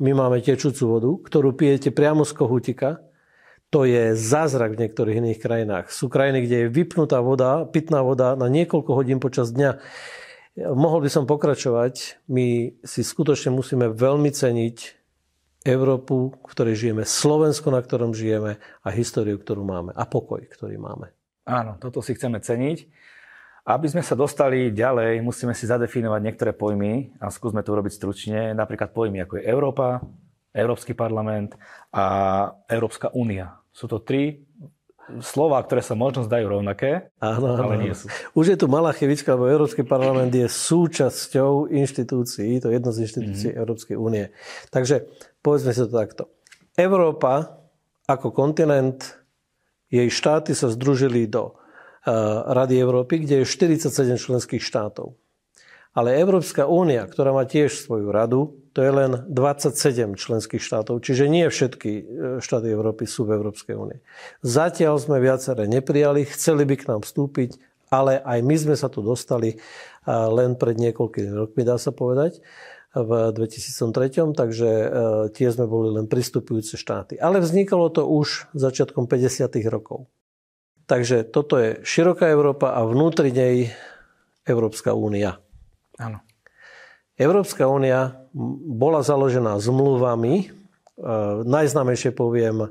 My 0.00 0.16
máme 0.16 0.40
tečúcu 0.40 0.82
vodu, 0.88 1.10
ktorú 1.20 1.52
pijete 1.52 1.92
priamo 1.92 2.24
z 2.24 2.32
kohútika, 2.32 3.04
to 3.68 3.82
je 3.84 4.16
zázrak 4.16 4.78
v 4.78 4.86
niektorých 4.86 5.20
iných 5.20 5.40
krajinách. 5.42 5.86
Sú 5.92 6.06
krajiny, 6.08 6.48
kde 6.48 6.56
je 6.64 6.72
vypnutá 6.72 7.20
voda, 7.20 7.66
pitná 7.68 8.00
voda 8.00 8.38
na 8.38 8.46
niekoľko 8.48 8.94
hodín 8.94 9.18
počas 9.20 9.50
dňa. 9.52 9.82
Mohol 10.56 11.04
by 11.04 11.10
som 11.12 11.28
pokračovať. 11.28 12.24
My 12.32 12.72
si 12.80 13.04
skutočne 13.04 13.52
musíme 13.52 13.92
veľmi 13.92 14.32
ceniť 14.32 14.76
Európu, 15.68 16.32
v 16.32 16.48
ktorej 16.48 16.80
žijeme, 16.80 17.04
Slovensko, 17.04 17.68
na 17.68 17.84
ktorom 17.84 18.16
žijeme 18.16 18.56
a 18.80 18.88
históriu, 18.94 19.36
ktorú 19.36 19.66
máme 19.66 19.92
a 19.92 20.08
pokoj, 20.08 20.40
ktorý 20.48 20.80
máme. 20.80 21.12
Áno, 21.44 21.76
toto 21.76 22.00
si 22.00 22.16
chceme 22.16 22.40
ceniť. 22.40 22.88
Aby 23.66 23.90
sme 23.90 24.00
sa 24.06 24.14
dostali 24.14 24.70
ďalej, 24.70 25.26
musíme 25.26 25.50
si 25.50 25.66
zadefinovať 25.66 26.20
niektoré 26.22 26.54
pojmy 26.54 27.18
a 27.18 27.34
skúsme 27.34 27.66
to 27.66 27.74
urobiť 27.74 27.92
stručne. 27.98 28.54
Napríklad 28.54 28.94
pojmy 28.94 29.26
ako 29.26 29.42
je 29.42 29.44
Európa, 29.44 29.98
Európsky 30.54 30.94
parlament 30.94 31.58
a 31.90 32.04
Európska 32.70 33.10
únia. 33.10 33.58
Sú 33.74 33.90
to 33.90 34.00
tri 34.06 34.38
slova, 35.22 35.62
ktoré 35.62 35.82
sa 35.82 35.94
možno 35.94 36.26
zdajú 36.26 36.50
rovnaké, 36.50 37.14
áno, 37.22 37.54
ale 37.54 37.78
nie 37.78 37.94
sú. 37.94 38.10
Už 38.34 38.54
je 38.54 38.58
tu 38.58 38.66
malá 38.66 38.90
chybička, 38.90 39.38
lebo 39.38 39.46
Európsky 39.46 39.86
parlament 39.86 40.34
je 40.34 40.50
súčasťou 40.50 41.70
inštitúcií, 41.70 42.58
to 42.58 42.70
je 42.70 42.74
jedno 42.78 42.90
z 42.90 42.98
inštitúcií 43.06 43.50
mm-hmm. 43.54 43.62
Európskej 43.62 43.96
únie. 43.96 44.34
Takže 44.74 45.06
povedzme 45.40 45.70
si 45.70 45.80
to 45.86 45.90
takto. 45.94 46.22
Európa 46.74 47.62
ako 48.06 48.30
kontinent, 48.30 49.18
jej 49.90 50.06
štáty 50.10 50.54
sa 50.54 50.70
združili 50.70 51.26
do 51.26 51.54
uh, 51.54 52.46
Rady 52.54 52.78
Európy, 52.78 53.26
kde 53.26 53.42
je 53.42 53.46
47 53.46 53.90
členských 54.18 54.62
štátov. 54.62 55.14
Ale 55.96 56.12
Európska 56.20 56.68
únia, 56.68 57.08
ktorá 57.08 57.32
má 57.32 57.48
tiež 57.48 57.80
svoju 57.80 58.12
radu, 58.12 58.60
to 58.76 58.84
je 58.84 58.92
len 58.92 59.24
27 59.32 60.12
členských 60.20 60.60
štátov, 60.60 61.00
čiže 61.00 61.24
nie 61.24 61.48
všetky 61.48 61.90
e, 61.96 62.02
štáty 62.44 62.68
Európy 62.68 63.08
sú 63.08 63.24
v 63.24 63.40
Európskej 63.40 63.72
únii. 63.72 64.00
Zatiaľ 64.44 65.00
sme 65.00 65.24
viaceré 65.24 65.64
neprijali, 65.64 66.28
chceli 66.28 66.68
by 66.68 66.74
k 66.76 66.88
nám 66.92 67.00
vstúpiť, 67.00 67.56
ale 67.88 68.20
aj 68.20 68.38
my 68.44 68.56
sme 68.60 68.76
sa 68.76 68.92
tu 68.92 69.00
dostali 69.00 69.56
e, 69.56 69.58
len 70.12 70.60
pred 70.60 70.76
niekoľkými 70.76 71.32
rokmi, 71.32 71.64
dá 71.64 71.80
sa 71.80 71.96
povedať, 71.96 72.44
v 72.96 73.32
2003, 73.32 74.36
takže 74.36 74.68
e, 74.68 74.88
tie 75.32 75.48
sme 75.48 75.64
boli 75.64 75.96
len 75.96 76.04
pristupujúce 76.08 76.76
štáty. 76.76 77.16
Ale 77.16 77.40
vznikalo 77.40 77.88
to 77.88 78.04
už 78.04 78.52
začiatkom 78.52 79.08
50. 79.08 79.48
rokov. 79.72 80.08
Takže 80.84 81.24
toto 81.24 81.56
je 81.56 81.80
široká 81.84 82.28
Európa 82.28 82.76
a 82.76 82.84
vnútri 82.84 83.32
nej 83.32 83.72
Európska 84.44 84.92
únia. 84.92 85.40
Áno. 85.96 86.20
Európska 87.16 87.64
únia 87.64 88.28
bola 88.68 89.00
založená 89.00 89.56
zmluvami. 89.56 90.34
E, 90.36 90.46
najznámejšie 91.48 92.12
poviem 92.12 92.68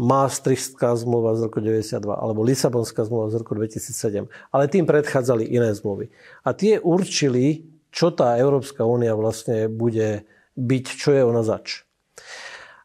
Maastrichtská 0.00 0.96
zmluva 0.96 1.36
z 1.36 1.52
roku 1.52 1.60
92 1.60 2.00
alebo 2.08 2.40
Lisabonská 2.40 3.04
zmluva 3.04 3.28
z 3.28 3.44
roku 3.44 3.52
2007. 3.52 4.24
Ale 4.48 4.64
tým 4.72 4.88
predchádzali 4.88 5.44
iné 5.44 5.76
zmluvy. 5.76 6.08
A 6.48 6.56
tie 6.56 6.80
určili, 6.80 7.68
čo 7.92 8.08
tá 8.08 8.40
Európska 8.40 8.88
únia 8.88 9.12
vlastne 9.12 9.68
bude 9.68 10.24
byť, 10.56 10.84
čo 10.96 11.12
je 11.12 11.22
ona 11.28 11.44
zač. 11.44 11.84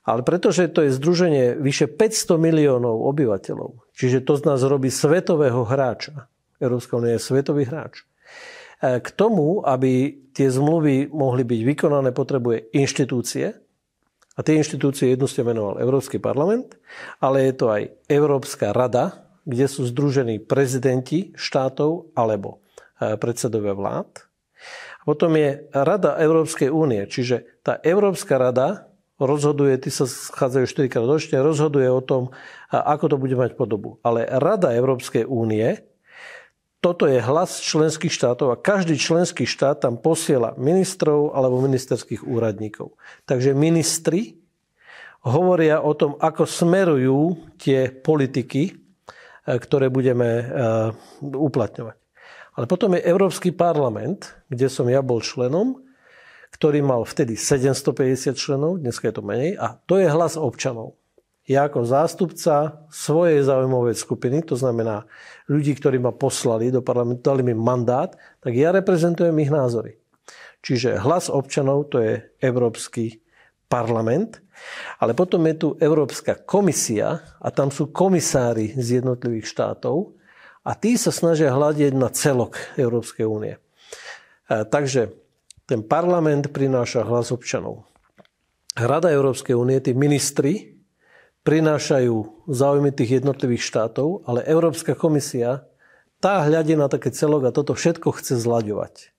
Ale 0.03 0.23
pretože 0.23 0.67
to 0.67 0.83
je 0.83 0.95
združenie 0.95 1.55
vyše 1.55 1.87
500 1.87 2.35
miliónov 2.39 3.07
obyvateľov, 3.11 3.91
čiže 3.91 4.23
to 4.23 4.39
z 4.39 4.43
nás 4.47 4.59
robí 4.63 4.87
svetového 4.87 5.67
hráča. 5.67 6.31
Európska 6.59 6.99
únia 6.99 7.15
je 7.15 7.23
svetový 7.23 7.67
hráč 7.67 8.07
k 8.77 9.07
tomu, 9.17 9.65
aby 9.65 10.13
tie 10.37 10.53
zmluvy 10.53 11.09
mohli 11.09 11.41
byť 11.41 11.61
vykonané, 11.65 12.13
potrebuje 12.13 12.69
inštitúcie. 12.77 13.57
A 14.37 14.39
tie 14.45 14.61
inštitúcie 14.61 15.17
jednu 15.17 15.25
ste 15.25 15.41
menoval 15.41 15.81
Európsky 15.81 16.21
parlament, 16.21 16.77
ale 17.17 17.49
je 17.49 17.53
to 17.57 17.73
aj 17.73 17.89
Európska 18.05 18.69
rada, 18.69 19.25
kde 19.49 19.65
sú 19.65 19.89
združení 19.89 20.37
prezidenti 20.37 21.33
štátov 21.33 22.13
alebo 22.13 22.61
e, 23.01 23.17
predsedovia 23.17 23.73
vlád. 23.73 24.29
A 25.01 25.03
potom 25.09 25.33
je 25.33 25.65
Rada 25.73 26.21
Európskej 26.21 26.69
únie, 26.69 27.01
čiže 27.09 27.65
tá 27.65 27.81
Európska 27.81 28.37
rada 28.37 28.91
rozhoduje, 29.17 29.73
ty 29.81 29.89
sa 29.89 30.05
schádzajú 30.05 30.65
4 30.85 30.93
krát 30.93 31.07
ročne, 31.09 31.41
rozhoduje 31.41 31.89
o 31.89 32.05
tom, 32.05 32.29
ako 32.69 33.09
to 33.09 33.17
bude 33.17 33.33
mať 33.33 33.57
podobu. 33.57 33.97
Ale 34.05 34.29
Rada 34.29 34.69
Európskej 34.69 35.25
únie 35.25 35.81
toto 36.77 37.09
je 37.09 37.17
hlas 37.17 37.57
členských 37.59 38.13
štátov 38.13 38.53
a 38.53 38.61
každý 38.61 39.01
členský 39.01 39.49
štát 39.49 39.81
tam 39.81 39.97
posiela 39.97 40.53
ministrov 40.61 41.33
alebo 41.33 41.63
ministerských 41.65 42.21
úradníkov. 42.21 42.93
Takže 43.25 43.57
ministri 43.57 44.37
hovoria 45.25 45.81
o 45.81 45.97
tom, 45.97 46.15
ako 46.21 46.45
smerujú 46.45 47.19
tie 47.57 47.89
politiky, 47.89 48.69
e, 48.69 48.73
ktoré 49.57 49.89
budeme 49.89 50.29
e, 50.29 50.45
uplatňovať. 51.25 51.97
Ale 52.57 52.65
potom 52.65 52.97
je 52.97 53.05
Európsky 53.05 53.53
parlament, 53.53 54.33
kde 54.49 54.69
som 54.69 54.89
ja 54.89 55.01
bol 55.05 55.21
členom, 55.21 55.81
ktorý 56.53 56.81
mal 56.81 57.05
vtedy 57.05 57.37
750 57.37 58.33
členov, 58.33 58.81
dneska 58.81 59.09
je 59.09 59.15
to 59.17 59.23
menej, 59.25 59.59
a 59.59 59.77
to 59.85 60.01
je 60.01 60.09
hlas 60.09 60.39
občanov. 60.39 60.97
Ja 61.47 61.71
ako 61.71 61.87
zástupca 61.87 62.83
svojej 62.91 63.39
zaujímavej 63.39 63.95
skupiny, 63.95 64.43
to 64.43 64.59
znamená 64.59 65.07
ľudí, 65.47 65.79
ktorí 65.79 65.95
ma 65.95 66.11
poslali 66.11 66.67
do 66.75 66.83
parlamentu, 66.83 67.23
dali 67.23 67.39
mi 67.39 67.55
mandát, 67.55 68.11
tak 68.43 68.51
ja 68.51 68.75
reprezentujem 68.75 69.31
ich 69.39 69.47
názory. 69.47 69.95
Čiže 70.59 70.99
hlas 70.99 71.31
občanov 71.31 71.87
to 71.87 72.03
je 72.03 72.19
Európsky 72.43 73.23
parlament, 73.71 74.43
ale 74.99 75.15
potom 75.15 75.47
je 75.47 75.55
tu 75.55 75.69
Európska 75.79 76.35
komisia 76.43 77.23
a 77.39 77.47
tam 77.47 77.71
sú 77.71 77.95
komisári 77.95 78.75
z 78.75 78.99
jednotlivých 78.99 79.47
štátov 79.47 80.19
a 80.67 80.75
tí 80.75 80.99
sa 80.99 81.15
snažia 81.15 81.55
hľadiť 81.55 81.95
na 81.95 82.11
celok 82.11 82.59
Európskej 82.75 83.23
únie. 83.23 83.55
Takže 84.47 85.15
ten 85.63 85.79
parlament 85.83 86.51
prináša 86.51 87.07
hlas 87.07 87.31
občanov. 87.31 87.87
Rada 88.75 89.11
Európskej 89.11 89.55
únie, 89.55 89.79
tí 89.79 89.95
ministri, 89.95 90.76
prinášajú 91.47 92.43
záujmy 92.51 92.91
tých 92.91 93.23
jednotlivých 93.23 93.63
štátov, 93.63 94.27
ale 94.27 94.43
Európska 94.43 94.99
komisia, 94.99 95.63
tá 96.19 96.43
hľadí 96.43 96.75
na 96.75 96.91
také 96.91 97.07
celok 97.07 97.47
a 97.47 97.55
toto 97.55 97.71
všetko 97.71 98.11
chce 98.19 98.35
zlaďovať. 98.35 99.15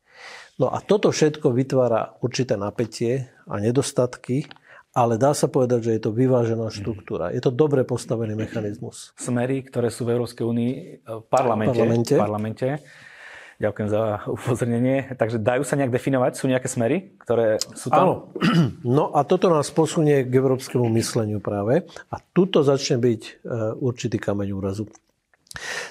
No 0.61 0.69
a 0.69 0.85
toto 0.85 1.09
všetko 1.09 1.57
vytvára 1.57 2.21
určité 2.21 2.61
napätie 2.61 3.33
a 3.49 3.57
nedostatky, 3.57 4.45
ale 4.93 5.17
dá 5.17 5.33
sa 5.33 5.49
povedať, 5.49 5.89
že 5.89 5.95
je 5.97 6.03
to 6.05 6.13
vyvážená 6.13 6.69
štruktúra. 6.69 7.33
Je 7.33 7.41
to 7.41 7.49
dobre 7.49 7.87
postavený 7.89 8.37
mechanizmus. 8.37 9.17
Smery, 9.17 9.65
ktoré 9.65 9.89
sú 9.89 10.05
v 10.05 10.21
Európskej 10.21 10.45
únii 10.45 10.73
v 11.07 11.25
parlamente, 11.33 11.81
parlamente. 11.81 12.15
parlamente 12.19 12.69
Ďakujem 13.59 13.89
za 13.91 14.23
upozornenie. 14.31 15.19
Takže 15.19 15.43
dajú 15.43 15.67
sa 15.67 15.75
nejak 15.75 15.91
definovať? 15.91 16.33
Sú 16.39 16.47
nejaké 16.47 16.71
smery, 16.71 17.19
ktoré 17.19 17.59
sú 17.75 17.91
tam? 17.91 18.03
Áno. 18.03 18.15
No 18.87 19.11
a 19.11 19.27
toto 19.27 19.51
nás 19.51 19.75
posunie 19.75 20.23
k 20.23 20.31
európskemu 20.31 20.87
mysleniu 20.95 21.43
práve. 21.43 21.83
A 22.15 22.17
tuto 22.23 22.63
začne 22.63 23.03
byť 23.03 23.23
e, 23.27 23.33
určitý 23.83 24.23
kameň 24.23 24.49
úrazu. 24.55 24.87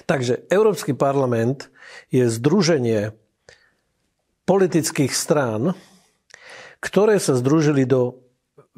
Takže 0.08 0.48
Európsky 0.48 0.96
parlament 0.96 1.68
je 2.08 2.24
združenie 2.24 3.12
politických 4.48 5.12
strán, 5.12 5.76
ktoré 6.80 7.20
sa 7.20 7.36
združili 7.36 7.84
do 7.84 8.24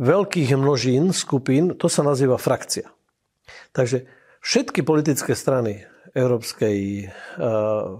veľkých 0.03 0.57
množín, 0.59 1.15
skupín, 1.15 1.79
to 1.79 1.87
sa 1.87 2.03
nazýva 2.03 2.41
frakcia. 2.43 2.91
Takže 3.71 4.11
všetky 4.43 4.83
politické 4.83 5.39
strany 5.39 5.87
Európskej, 6.15 6.79
eh, 7.07 7.11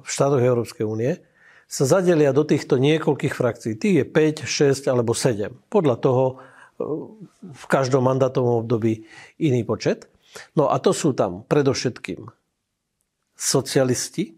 v 0.03 0.09
štátoch 0.09 0.43
Európskej 0.43 0.85
únie 0.87 1.19
sa 1.71 1.87
zadelia 1.87 2.35
do 2.35 2.43
týchto 2.43 2.83
niekoľkých 2.83 3.35
frakcií. 3.35 3.79
Tých 3.79 3.97
je 4.03 4.07
5, 4.07 4.43
6 4.47 4.91
alebo 4.91 5.15
7. 5.15 5.55
Podľa 5.71 5.97
toho 6.03 6.25
eh, 6.35 6.41
v 7.55 7.65
každom 7.71 8.07
mandátovom 8.07 8.67
období 8.67 9.07
iný 9.39 9.63
počet. 9.63 10.11
No 10.55 10.71
a 10.71 10.79
to 10.79 10.95
sú 10.95 11.15
tam 11.15 11.43
predovšetkým 11.47 12.23
socialisti, 13.35 14.37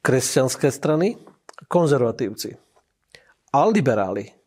kresťanské 0.00 0.72
strany, 0.72 1.20
konzervatívci 1.68 2.56
a 3.52 3.60
liberáli. 3.68 4.39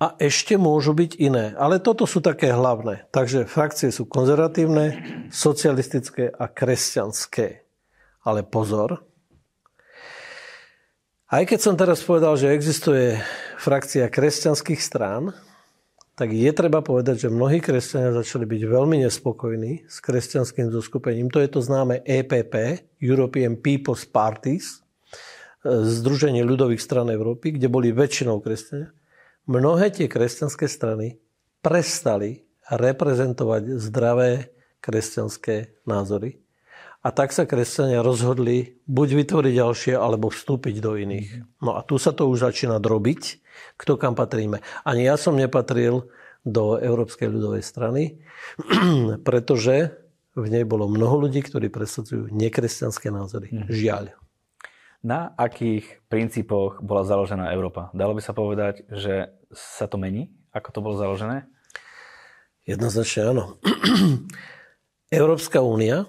A 0.00 0.16
ešte 0.16 0.56
môžu 0.56 0.96
byť 0.96 1.20
iné. 1.20 1.52
Ale 1.60 1.76
toto 1.76 2.08
sú 2.08 2.24
také 2.24 2.48
hlavné. 2.48 3.04
Takže 3.12 3.44
frakcie 3.44 3.92
sú 3.92 4.08
konzervatívne, 4.08 4.96
socialistické 5.28 6.32
a 6.32 6.48
kresťanské. 6.48 7.68
Ale 8.24 8.40
pozor. 8.40 9.04
Aj 11.28 11.44
keď 11.44 11.60
som 11.60 11.76
teraz 11.76 12.00
povedal, 12.00 12.32
že 12.40 12.48
existuje 12.48 13.20
frakcia 13.60 14.08
kresťanských 14.08 14.80
strán, 14.80 15.36
tak 16.16 16.32
je 16.32 16.48
treba 16.52 16.80
povedať, 16.80 17.28
že 17.28 17.32
mnohí 17.32 17.60
kresťania 17.60 18.16
začali 18.16 18.48
byť 18.48 18.62
veľmi 18.72 19.04
nespokojní 19.04 19.84
s 19.84 20.00
kresťanským 20.00 20.72
zoskupením. 20.72 21.28
To 21.28 21.44
je 21.44 21.48
to 21.52 21.60
známe 21.60 22.00
EPP, 22.08 22.88
European 23.04 23.60
People's 23.60 24.08
Parties, 24.08 24.80
Združenie 25.64 26.40
ľudových 26.40 26.80
stran 26.80 27.12
Európy, 27.12 27.60
kde 27.60 27.68
boli 27.68 27.92
väčšinou 27.92 28.40
kresťania 28.40 28.96
mnohé 29.50 29.90
tie 29.90 30.06
kresťanské 30.06 30.70
strany 30.70 31.18
prestali 31.58 32.46
reprezentovať 32.70 33.82
zdravé 33.82 34.54
kresťanské 34.78 35.74
názory. 35.82 36.38
A 37.00 37.10
tak 37.16 37.32
sa 37.32 37.48
kresťania 37.48 38.04
rozhodli 38.04 38.76
buď 38.84 39.24
vytvoriť 39.24 39.52
ďalšie, 39.56 39.94
alebo 39.96 40.28
vstúpiť 40.28 40.84
do 40.84 41.00
iných. 41.00 41.58
No 41.64 41.74
a 41.74 41.80
tu 41.80 41.96
sa 41.96 42.12
to 42.12 42.28
už 42.28 42.44
začína 42.44 42.76
drobiť, 42.76 43.40
kto 43.80 43.96
kam 43.96 44.12
patríme. 44.12 44.60
Ani 44.84 45.08
ja 45.08 45.16
som 45.16 45.32
nepatril 45.32 46.12
do 46.44 46.76
Európskej 46.76 47.32
ľudovej 47.32 47.64
strany, 47.64 48.20
pretože 49.28 49.96
v 50.36 50.46
nej 50.52 50.64
bolo 50.68 50.92
mnoho 50.92 51.26
ľudí, 51.26 51.40
ktorí 51.40 51.72
presadzujú 51.72 52.28
nekresťanské 52.30 53.08
názory. 53.08 53.48
Mm. 53.48 53.66
Žiaľ. 53.72 54.04
Na 55.00 55.32
akých 55.32 56.04
princípoch 56.12 56.84
bola 56.84 57.08
založená 57.08 57.48
Európa? 57.56 57.88
Dalo 57.96 58.12
by 58.12 58.20
sa 58.20 58.36
povedať, 58.36 58.84
že 58.92 59.32
sa 59.50 59.90
to 59.90 59.98
mení? 59.98 60.30
Ako 60.54 60.70
to 60.70 60.80
bolo 60.82 60.98
založené? 60.98 61.46
Jednoznačne 62.66 63.34
áno. 63.34 63.44
Európska 65.10 65.62
únia 65.62 66.06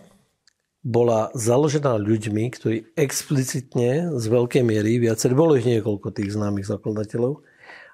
bola 0.82 1.30
založená 1.38 1.98
ľuďmi, 1.98 2.44
ktorí 2.54 2.78
explicitne 2.98 4.18
z 4.18 4.26
veľkej 4.26 4.64
miery, 4.66 4.98
viacej, 4.98 5.38
bolo 5.38 5.58
ich 5.58 5.66
niekoľko 5.66 6.10
tých 6.14 6.34
známych 6.34 6.66
zakladateľov, 6.66 7.46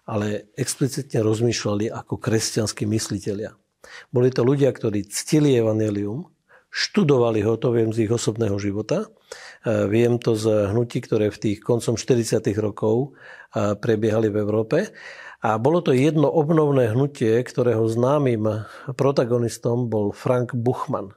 ale 0.08 0.48
explicitne 0.56 1.20
rozmýšľali 1.20 1.92
ako 1.92 2.16
kresťanskí 2.16 2.88
mysliteľia. 2.88 3.56
Boli 4.12 4.32
to 4.32 4.48
ľudia, 4.48 4.72
ktorí 4.72 5.04
ctili 5.08 5.60
evanelium, 5.60 6.32
študovali 6.72 7.44
ho, 7.44 7.60
to 7.60 7.76
viem 7.76 7.92
z 7.92 8.08
ich 8.08 8.12
osobného 8.12 8.56
života, 8.60 9.08
E, 9.68 9.88
viem 9.92 10.16
to 10.20 10.36
z 10.38 10.72
hnutí, 10.72 11.04
ktoré 11.04 11.28
v 11.34 11.42
tých 11.42 11.58
koncom 11.60 12.00
40. 12.00 12.40
rokov 12.62 12.96
e, 13.52 13.76
prebiehali 13.76 14.32
v 14.32 14.38
Európe. 14.40 14.78
A 15.38 15.62
bolo 15.62 15.86
to 15.86 15.94
jedno 15.94 16.26
obnovné 16.34 16.98
hnutie, 16.98 17.38
ktorého 17.46 17.86
známym 17.86 18.66
protagonistom 18.98 19.86
bol 19.86 20.10
Frank 20.10 20.58
Buchmann. 20.58 21.14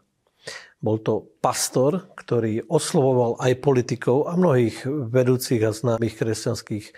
Bol 0.80 1.00
to 1.00 1.28
pastor, 1.44 2.09
ktorý 2.16 2.64
oslovoval 2.68 3.37
aj 3.40 3.61
politikov 3.61 4.28
a 4.28 4.37
mnohých 4.37 4.85
vedúcich 4.88 5.61
a 5.61 5.76
známych 5.76 6.16
kresťanských 6.16 6.87
e, 6.88 6.92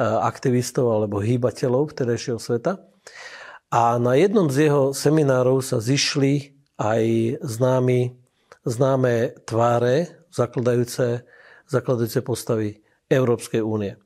aktivistov 0.00 0.88
alebo 0.88 1.20
hýbateľov 1.20 1.92
vtedajšieho 1.92 2.40
sveta. 2.40 2.80
A 3.68 4.00
na 4.00 4.16
jednom 4.16 4.48
z 4.48 4.72
jeho 4.72 4.96
seminárov 4.96 5.60
sa 5.60 5.76
zišli 5.76 6.56
aj 6.80 7.36
známi, 7.44 8.16
známe 8.64 9.36
tváre 9.44 10.24
zakladajúce, 10.32 11.28
zakladajúce 11.68 12.20
postavy 12.24 12.80
Európskej 13.12 13.60
únie. 13.60 14.00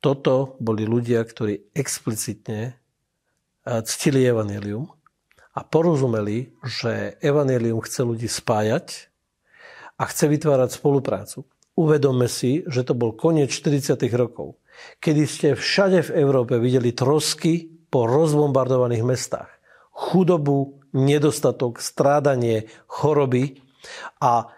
Toto 0.00 0.56
boli 0.60 0.84
ľudia, 0.84 1.24
ktorí 1.24 1.72
explicitne 1.72 2.60
eh, 2.72 3.80
ctili 3.82 4.24
evanelium 4.26 4.92
a 5.56 5.60
porozumeli, 5.64 6.52
že 6.60 7.16
evanelium 7.24 7.80
chce 7.80 8.04
ľudí 8.04 8.28
spájať 8.28 9.08
a 9.96 10.02
chce 10.04 10.28
vytvárať 10.28 10.76
spoluprácu. 10.76 11.48
Uvedomme 11.76 12.28
si, 12.28 12.64
že 12.68 12.84
to 12.84 12.96
bol 12.96 13.16
koniec 13.16 13.52
40. 13.52 13.96
rokov, 14.16 14.60
kedy 15.00 15.22
ste 15.24 15.48
všade 15.56 16.12
v 16.12 16.14
Európe 16.20 16.60
videli 16.60 16.92
trosky 16.92 17.68
po 17.88 18.04
rozbombardovaných 18.04 19.04
mestách. 19.04 19.48
Chudobu, 19.96 20.84
nedostatok, 20.92 21.80
strádanie, 21.80 22.68
choroby 22.88 23.60
a 24.20 24.52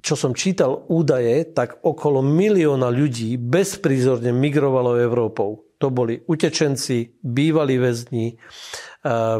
čo 0.00 0.16
som 0.16 0.32
čítal 0.32 0.84
údaje, 0.88 1.44
tak 1.52 1.84
okolo 1.84 2.24
milióna 2.24 2.88
ľudí 2.88 3.36
bezprízorne 3.36 4.32
migrovalo 4.32 4.96
Európou. 4.96 5.64
To 5.80 5.88
boli 5.88 6.20
utečenci, 6.28 7.20
bývalí 7.24 7.80
väzni, 7.80 8.36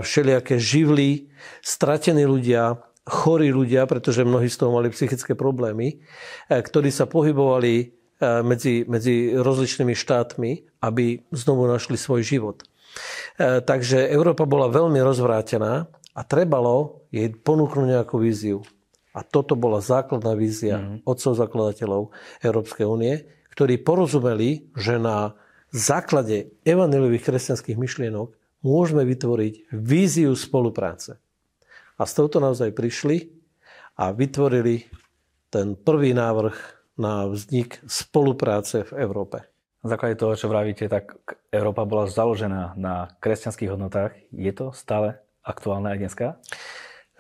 všelijaké 0.00 0.56
živly, 0.56 1.28
stratení 1.60 2.24
ľudia, 2.24 2.80
chorí 3.04 3.52
ľudia, 3.52 3.84
pretože 3.84 4.24
mnohí 4.24 4.48
z 4.48 4.56
toho 4.56 4.72
mali 4.72 4.88
psychické 4.88 5.36
problémy, 5.36 6.00
ktorí 6.48 6.88
sa 6.88 7.04
pohybovali 7.04 7.92
medzi, 8.44 8.84
medzi 8.88 9.36
rozličnými 9.36 9.92
štátmi, 9.96 10.80
aby 10.80 11.24
znovu 11.32 11.68
našli 11.68 12.00
svoj 12.00 12.24
život. 12.24 12.64
Takže 13.40 14.08
Európa 14.08 14.48
bola 14.48 14.72
veľmi 14.72 15.00
rozvrátená 15.00 15.88
a 16.16 16.20
trebalo 16.24 17.04
jej 17.12 17.28
ponúknuť 17.32 17.86
nejakú 18.00 18.16
víziu. 18.16 18.64
A 19.10 19.26
toto 19.26 19.58
bola 19.58 19.82
základná 19.82 20.38
vízia 20.38 20.78
mm. 20.78 21.08
otcov 21.08 21.34
zakladateľov 21.34 22.14
Európskej 22.46 22.86
únie, 22.86 23.26
ktorí 23.50 23.82
porozumeli, 23.82 24.70
že 24.78 25.02
na 25.02 25.34
základe 25.74 26.54
evaneliových 26.62 27.26
kresťanských 27.26 27.78
myšlienok 27.78 28.34
môžeme 28.62 29.02
vytvoriť 29.02 29.74
víziu 29.74 30.32
spolupráce. 30.38 31.18
A 31.98 32.02
s 32.06 32.16
touto 32.16 32.38
naozaj 32.38 32.72
prišli 32.72 33.34
a 33.98 34.14
vytvorili 34.14 34.88
ten 35.50 35.74
prvý 35.74 36.14
návrh 36.14 36.56
na 36.96 37.26
vznik 37.26 37.80
spolupráce 37.88 38.86
v 38.86 38.92
Európe. 39.02 39.44
Na 39.80 39.96
základe 39.96 40.20
toho, 40.20 40.36
čo 40.36 40.52
vravíte, 40.52 40.86
tak 40.92 41.16
Európa 41.48 41.88
bola 41.88 42.04
založená 42.04 42.76
na 42.76 43.08
kresťanských 43.18 43.72
hodnotách. 43.72 44.12
Je 44.28 44.52
to 44.52 44.76
stále 44.76 45.16
aktuálne 45.40 45.88
aj 45.96 45.98
dneska? 45.98 46.26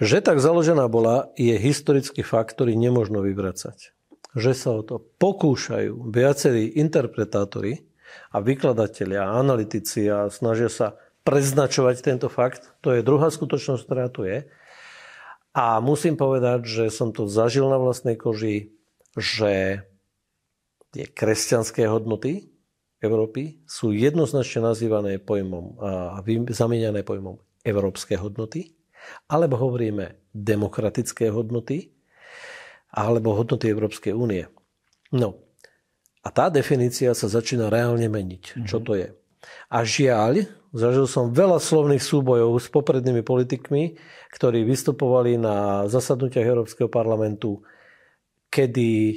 Že 0.00 0.24
tak 0.24 0.40
založená 0.40 0.88
bola, 0.88 1.28
je 1.36 1.52
historický 1.60 2.24
fakt, 2.24 2.56
ktorý 2.56 2.72
nemožno 2.72 3.20
vyvracať. 3.20 3.92
Že 4.32 4.52
sa 4.56 4.70
o 4.72 4.82
to 4.82 4.96
pokúšajú 5.20 6.08
viacerí 6.08 6.72
interpretátori 6.80 7.84
a 8.32 8.40
vykladatelia, 8.40 9.28
analytici 9.28 10.08
a 10.08 10.32
snažia 10.32 10.72
sa 10.72 10.96
preznačovať 11.28 11.96
tento 12.00 12.32
fakt. 12.32 12.72
To 12.80 12.96
je 12.96 13.04
druhá 13.04 13.28
skutočnosť, 13.28 13.82
ktorá 13.84 14.08
tu 14.08 14.24
je. 14.24 14.48
A 15.52 15.84
musím 15.84 16.16
povedať, 16.16 16.64
že 16.64 16.84
som 16.88 17.12
to 17.12 17.28
zažil 17.28 17.68
na 17.68 17.76
vlastnej 17.76 18.16
koži, 18.16 18.72
že 19.18 19.84
tie 20.96 21.04
kresťanské 21.12 21.84
hodnoty 21.90 22.48
Európy 23.04 23.60
sú 23.68 23.92
jednoznačne 23.92 24.64
nazývané 24.64 25.20
pojmom 25.20 25.76
a 25.76 26.22
zamieňané 26.48 27.04
pojmom 27.04 27.36
európske 27.66 28.16
hodnoty, 28.16 28.79
alebo 29.30 29.58
hovoríme 29.58 30.30
demokratické 30.34 31.30
hodnoty, 31.30 31.90
alebo 32.90 33.34
hodnoty 33.34 33.70
Európskej 33.70 34.14
únie. 34.14 34.46
No, 35.14 35.38
a 36.20 36.28
tá 36.28 36.52
definícia 36.52 37.16
sa 37.16 37.26
začína 37.30 37.72
reálne 37.72 38.06
meniť. 38.10 38.44
Mm-hmm. 38.44 38.68
Čo 38.68 38.78
to 38.84 38.92
je? 38.98 39.08
A 39.72 39.78
žiaľ, 39.82 40.44
zažil 40.76 41.08
som 41.08 41.32
veľa 41.32 41.56
slovných 41.56 42.02
súbojov 42.02 42.60
s 42.60 42.68
poprednými 42.68 43.24
politikmi, 43.24 43.96
ktorí 44.36 44.68
vystupovali 44.68 45.40
na 45.40 45.88
zasadnutiach 45.88 46.44
Európskeho 46.44 46.92
parlamentu, 46.92 47.64
kedy 48.52 48.90
e, 48.92 49.16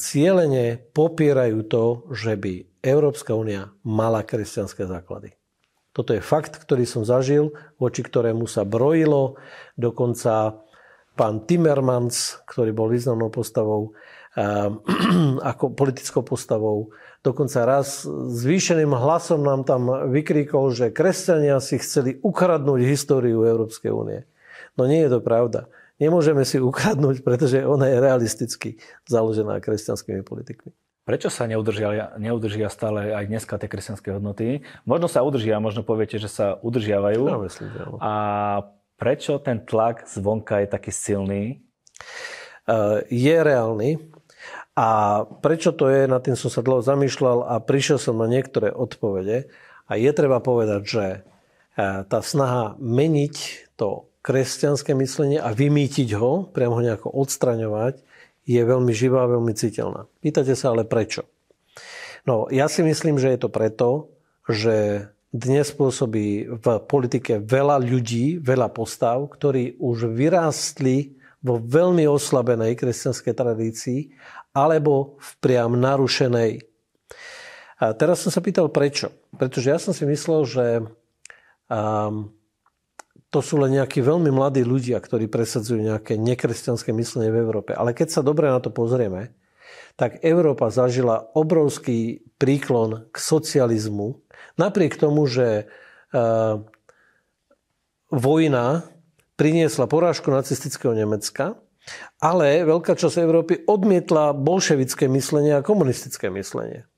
cieľene 0.00 0.80
popierajú 0.96 1.58
to, 1.68 1.84
že 2.16 2.40
by 2.40 2.80
Európska 2.80 3.36
únia 3.36 3.68
mala 3.84 4.24
kresťanské 4.24 4.88
základy. 4.88 5.36
Toto 5.90 6.14
je 6.14 6.22
fakt, 6.22 6.54
ktorý 6.54 6.86
som 6.86 7.02
zažil, 7.02 7.50
voči 7.82 8.06
ktorému 8.06 8.46
sa 8.46 8.62
brojilo. 8.62 9.34
Dokonca 9.74 10.62
pán 11.18 11.44
Timmermans, 11.44 12.38
ktorý 12.46 12.70
bol 12.70 12.86
významnou 12.88 13.28
postavou, 13.34 13.98
ako 15.50 15.74
politickou 15.74 16.22
postavou. 16.22 16.94
Dokonca 17.20 17.66
raz 17.66 18.06
zvýšeným 18.06 18.94
hlasom 18.94 19.42
nám 19.42 19.66
tam 19.66 19.90
vykríkol, 19.90 20.70
že 20.70 20.94
kresťania 20.94 21.58
si 21.58 21.82
chceli 21.82 22.22
ukradnúť 22.22 22.86
históriu 22.86 23.42
Európskej 23.42 23.90
únie. 23.90 24.24
No 24.78 24.86
nie 24.86 25.02
je 25.02 25.10
to 25.10 25.20
pravda. 25.20 25.66
Nemôžeme 26.00 26.46
si 26.48 26.56
ukradnúť, 26.56 27.20
pretože 27.20 27.60
ona 27.60 27.90
je 27.90 28.00
realisticky 28.00 28.68
založená 29.04 29.60
kresťanskými 29.60 30.24
politikmi. 30.24 30.72
Prečo 31.08 31.32
sa 31.32 31.48
neudržia, 31.48 32.14
neudržia 32.20 32.68
stále 32.68 33.16
aj 33.16 33.24
dneska 33.26 33.56
tie 33.56 33.66
kresťanské 33.66 34.12
hodnoty? 34.12 34.62
Možno 34.84 35.08
sa 35.08 35.24
udržia, 35.24 35.56
možno 35.58 35.80
poviete, 35.80 36.20
že 36.20 36.28
sa 36.28 36.60
udržiavajú. 36.60 37.22
Ja 37.24 37.40
myslím, 37.40 37.68
A 37.98 38.12
prečo 39.00 39.40
ten 39.40 39.64
tlak 39.64 40.04
zvonka 40.06 40.60
je 40.60 40.68
taký 40.68 40.92
silný? 40.92 41.42
Je 43.08 43.36
reálny. 43.40 44.12
A 44.78 44.88
prečo 45.44 45.74
to 45.74 45.90
je, 45.90 46.06
nad 46.06 46.22
tým 46.22 46.38
som 46.38 46.48
sa 46.52 46.64
dlho 46.64 46.80
zamýšľal 46.80 47.48
a 47.48 47.54
prišiel 47.60 47.98
som 48.00 48.16
na 48.16 48.30
niektoré 48.30 48.70
odpovede. 48.70 49.50
A 49.90 49.98
je 49.98 50.10
treba 50.14 50.38
povedať, 50.38 50.82
že 50.86 51.04
e, 51.10 51.18
tá 52.06 52.20
snaha 52.22 52.78
meniť 52.78 53.34
to 53.74 54.06
kresťanské 54.22 54.94
myslenie 54.94 55.42
a 55.42 55.50
vymýtiť 55.50 56.14
ho, 56.14 56.46
priamo 56.46 56.78
ho 56.78 56.86
nejako 56.86 57.10
odstraňovať, 57.10 58.00
je 58.50 58.62
veľmi 58.66 58.90
živá 58.90 59.30
a 59.30 59.32
veľmi 59.38 59.54
citeľná. 59.54 60.10
Pýtate 60.18 60.58
sa 60.58 60.74
ale 60.74 60.82
prečo? 60.82 61.22
No, 62.26 62.50
ja 62.50 62.66
si 62.66 62.82
myslím, 62.82 63.16
že 63.16 63.30
je 63.30 63.38
to 63.38 63.48
preto, 63.48 64.10
že 64.50 65.06
dnes 65.30 65.70
pôsobí 65.70 66.50
v 66.50 66.66
politike 66.90 67.38
veľa 67.38 67.78
ľudí, 67.78 68.42
veľa 68.42 68.74
postav, 68.74 69.22
ktorí 69.30 69.78
už 69.78 70.10
vyrástli 70.10 71.14
vo 71.38 71.62
veľmi 71.62 72.04
oslabenej 72.10 72.74
kresťanskej 72.74 73.32
tradícii 73.32 74.00
alebo 74.50 75.16
v 75.22 75.30
priam 75.38 75.78
narušenej. 75.78 76.66
A 77.80 77.96
teraz 77.96 78.26
som 78.26 78.34
sa 78.34 78.42
pýtal 78.42 78.68
prečo. 78.68 79.14
Pretože 79.38 79.70
ja 79.70 79.78
som 79.80 79.94
si 79.94 80.04
myslel, 80.04 80.42
že 80.44 80.66
um, 81.70 82.28
to 83.30 83.38
sú 83.38 83.62
len 83.62 83.78
nejakí 83.78 84.02
veľmi 84.02 84.34
mladí 84.34 84.66
ľudia, 84.66 84.98
ktorí 84.98 85.30
presadzujú 85.30 85.78
nejaké 85.78 86.18
nekresťanské 86.18 86.90
myslenie 86.90 87.30
v 87.30 87.40
Európe. 87.46 87.70
Ale 87.78 87.94
keď 87.94 88.18
sa 88.18 88.26
dobre 88.26 88.50
na 88.50 88.58
to 88.58 88.74
pozrieme, 88.74 89.30
tak 89.94 90.18
Európa 90.26 90.66
zažila 90.74 91.30
obrovský 91.38 92.26
príklon 92.42 93.06
k 93.14 93.16
socializmu, 93.16 94.18
napriek 94.58 94.98
tomu, 94.98 95.30
že 95.30 95.70
uh, 96.10 96.58
vojna 98.10 98.90
priniesla 99.38 99.86
porážku 99.86 100.34
nacistického 100.34 100.92
Nemecka, 100.92 101.54
ale 102.18 102.66
veľká 102.66 102.98
časť 102.98 103.16
Európy 103.22 103.62
odmietla 103.64 104.34
bolševické 104.34 105.06
myslenie 105.06 105.54
a 105.54 105.64
komunistické 105.64 106.28
myslenie. 106.34 106.89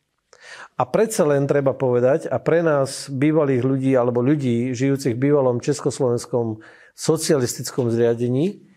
A 0.76 0.82
predsa 0.88 1.22
len 1.28 1.46
treba 1.46 1.76
povedať, 1.76 2.26
a 2.26 2.40
pre 2.42 2.64
nás 2.64 3.06
bývalých 3.12 3.62
ľudí 3.62 3.92
alebo 3.94 4.24
ľudí 4.24 4.72
žijúcich 4.72 5.14
v 5.14 5.22
bývalom 5.30 5.62
československom 5.62 6.60
socialistickom 6.96 7.88
zriadení, 7.88 8.72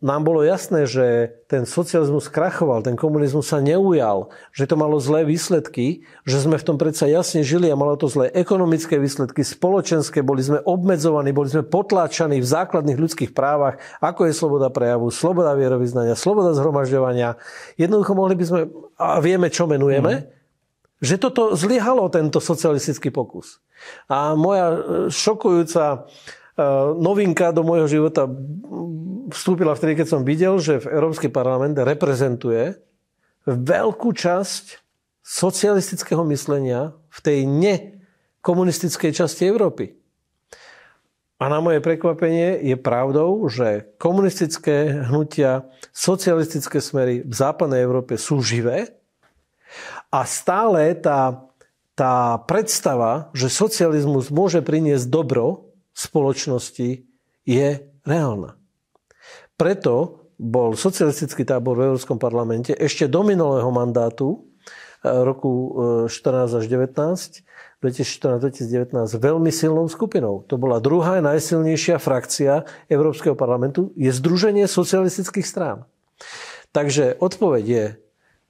nám 0.00 0.22
bolo 0.24 0.40
jasné, 0.40 0.88
že 0.88 1.28
ten 1.44 1.68
socializmus 1.68 2.32
krachoval, 2.32 2.80
ten 2.80 2.96
komunizmus 2.96 3.52
sa 3.52 3.60
neujal, 3.60 4.32
že 4.48 4.64
to 4.64 4.80
malo 4.80 4.96
zlé 4.96 5.28
výsledky, 5.28 6.08
že 6.24 6.40
sme 6.40 6.56
v 6.56 6.64
tom 6.64 6.80
predsa 6.80 7.04
jasne 7.04 7.44
žili 7.44 7.68
a 7.68 7.76
malo 7.76 8.00
to 8.00 8.08
zlé 8.08 8.32
ekonomické 8.32 8.96
výsledky, 8.96 9.44
spoločenské, 9.44 10.24
boli 10.24 10.40
sme 10.40 10.64
obmedzovaní, 10.64 11.36
boli 11.36 11.52
sme 11.52 11.68
potláčaní 11.68 12.40
v 12.40 12.48
základných 12.48 12.96
ľudských 12.96 13.30
právach, 13.36 13.76
ako 14.00 14.24
je 14.24 14.32
sloboda 14.32 14.72
prejavu, 14.72 15.12
sloboda 15.12 15.52
vierovýznania, 15.52 16.16
sloboda 16.16 16.56
zhromažďovania. 16.56 17.36
Jednoducho 17.76 18.16
mohli 18.16 18.34
by 18.40 18.44
sme, 18.48 18.60
a 18.96 19.20
vieme, 19.20 19.52
čo 19.52 19.68
menujeme, 19.68 20.12
mm. 20.16 20.39
Že 21.00 21.16
toto 21.16 21.56
zlyhalo, 21.56 22.12
tento 22.12 22.38
socialistický 22.38 23.08
pokus. 23.08 23.64
A 24.06 24.36
moja 24.36 24.76
šokujúca 25.08 26.04
novinka 27.00 27.56
do 27.56 27.64
môjho 27.64 27.88
života 27.88 28.28
vstúpila 29.32 29.72
vtedy, 29.72 29.96
keď 29.96 30.06
som 30.12 30.28
videl, 30.28 30.60
že 30.60 30.84
v 30.84 30.92
Európsky 30.92 31.32
parlament 31.32 31.80
reprezentuje 31.80 32.76
veľkú 33.48 34.12
časť 34.12 34.64
socialistického 35.24 36.20
myslenia 36.28 36.92
v 37.08 37.18
tej 37.24 37.38
nekomunistickej 37.48 39.10
časti 39.16 39.48
Európy. 39.48 39.96
A 41.40 41.48
na 41.48 41.64
moje 41.64 41.80
prekvapenie 41.80 42.60
je 42.60 42.76
pravdou, 42.76 43.48
že 43.48 43.88
komunistické 43.96 45.08
hnutia, 45.08 45.64
socialistické 45.88 46.84
smery 46.84 47.24
v 47.24 47.32
západnej 47.32 47.80
Európe 47.80 48.20
sú 48.20 48.44
živé 48.44 48.99
a 50.10 50.26
stále 50.26 50.94
tá, 50.98 51.46
tá 51.94 52.38
predstava, 52.44 53.30
že 53.30 53.46
socializmus 53.46 54.34
môže 54.34 54.58
priniesť 54.60 55.06
dobro, 55.06 55.70
spoločnosti 55.94 57.06
je 57.46 57.68
reálna. 58.02 58.58
Preto 59.54 60.26
bol 60.40 60.72
socialistický 60.72 61.44
tábor 61.44 61.76
v 61.76 61.92
Európskom 61.92 62.16
parlamente 62.16 62.72
ešte 62.72 63.04
do 63.04 63.20
minulého 63.20 63.68
mandátu 63.68 64.48
eh, 65.04 65.12
roku 65.12 65.76
14 66.08 66.08
eh, 66.08 66.58
až 66.58 66.64
19, 66.66 67.44
2014-2019 67.80 68.92
veľmi 69.16 69.48
silnou 69.48 69.88
skupinou. 69.88 70.44
To 70.52 70.60
bola 70.60 70.84
druhá 70.84 71.20
najsilnejšia 71.24 71.96
frakcia 71.96 72.68
Európskeho 72.92 73.32
parlamentu, 73.32 73.92
je 73.96 74.12
Združenie 74.12 74.68
socialistických 74.68 75.48
strán. 75.48 75.88
Takže 76.76 77.16
odpoveď 77.16 77.64
je, 77.64 77.84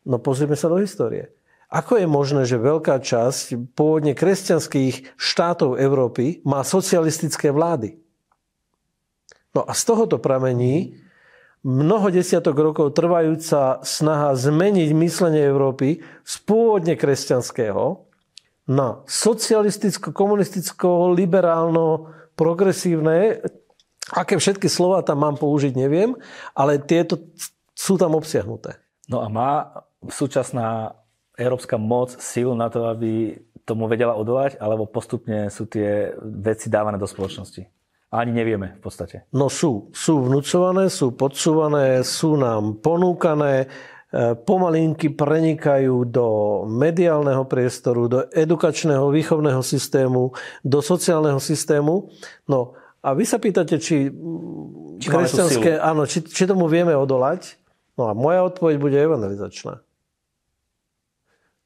no 0.03 0.19
pozrieme 0.19 0.59
sa 0.59 0.67
do 0.67 0.83
histórie. 0.83 1.31
Ako 1.71 2.03
je 2.03 2.07
možné, 2.11 2.43
že 2.51 2.59
veľká 2.59 2.99
časť 2.99 3.75
pôvodne 3.79 4.19
kresťanských 4.19 5.15
štátov 5.15 5.79
Európy 5.79 6.43
má 6.43 6.67
socialistické 6.67 7.55
vlády? 7.55 7.95
No 9.55 9.63
a 9.63 9.71
z 9.71 9.83
tohoto 9.87 10.19
pramení 10.19 10.99
mnoho 11.63 12.11
desiatok 12.11 12.59
rokov 12.59 12.99
trvajúca 12.99 13.79
snaha 13.87 14.35
zmeniť 14.35 14.91
myslenie 14.99 15.47
Európy 15.47 16.03
z 16.27 16.35
pôvodne 16.43 16.99
kresťanského 16.99 18.03
na 18.71 19.03
socialisticko, 19.07 20.11
komunisticko, 20.11 21.15
liberálno, 21.15 22.11
progresívne, 22.35 23.47
aké 24.11 24.39
všetky 24.39 24.67
slova 24.67 25.07
tam 25.07 25.23
mám 25.23 25.37
použiť, 25.39 25.75
neviem, 25.79 26.19
ale 26.55 26.83
tieto 26.83 27.31
sú 27.75 27.95
tam 27.95 28.19
obsiahnuté. 28.19 28.79
No 29.11 29.23
a 29.23 29.31
má 29.31 29.53
súčasná 30.07 30.99
európska 31.41 31.81
moc 31.81 32.13
sílu 32.21 32.53
na 32.53 32.69
to, 32.69 32.85
aby 32.85 33.41
tomu 33.65 33.89
vedela 33.89 34.13
odolať, 34.19 34.61
alebo 34.61 34.85
postupne 34.85 35.49
sú 35.49 35.65
tie 35.65 36.13
veci 36.21 36.69
dávané 36.69 37.01
do 37.01 37.09
spoločnosti? 37.09 37.65
Ani 38.11 38.35
nevieme 38.35 38.75
v 38.77 38.83
podstate. 38.83 39.31
No 39.31 39.47
sú. 39.47 39.95
Sú 39.95 40.27
vnúcované, 40.27 40.91
sú 40.91 41.15
podsúvané, 41.15 42.03
sú 42.03 42.35
nám 42.35 42.83
ponúkané, 42.83 43.71
e, 44.11 44.35
pomalinky 44.35 45.15
prenikajú 45.15 46.11
do 46.11 46.27
mediálneho 46.67 47.47
priestoru, 47.47 48.11
do 48.11 48.19
edukačného 48.35 49.07
výchovného 49.15 49.63
systému, 49.63 50.35
do 50.67 50.83
sociálneho 50.83 51.39
systému. 51.39 52.11
No 52.51 52.75
a 52.99 53.15
vy 53.15 53.23
sa 53.23 53.39
pýtate, 53.39 53.79
či, 53.79 54.11
či 54.99 55.07
kresťanské, 55.07 55.79
áno, 55.79 56.03
či, 56.05 56.27
či 56.27 56.51
tomu 56.51 56.67
vieme 56.67 56.93
odolať. 56.99 57.63
No 57.95 58.11
a 58.11 58.13
moja 58.13 58.43
odpoveď 58.43 58.77
bude 58.83 58.99
evangelizačná. 58.99 59.87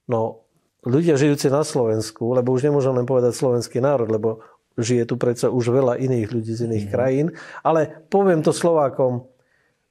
No, 0.05 0.45
ľudia 0.85 1.17
žijúci 1.17 1.49
na 1.49 1.64
Slovensku, 1.64 2.37
lebo 2.37 2.53
už 2.53 2.69
nemôžem 2.69 2.93
len 2.93 3.09
povedať 3.09 3.33
slovenský 3.35 3.81
národ, 3.81 4.09
lebo 4.09 4.45
žije 4.77 5.09
tu 5.09 5.14
predsa 5.17 5.49
už 5.49 5.71
veľa 5.71 5.97
iných 6.03 6.29
ľudí 6.31 6.53
z 6.53 6.67
iných 6.69 6.87
mm. 6.88 6.93
krajín, 6.93 7.27
ale 7.62 8.05
poviem 8.11 8.43
to 8.43 8.51
Slovákom, 8.51 9.31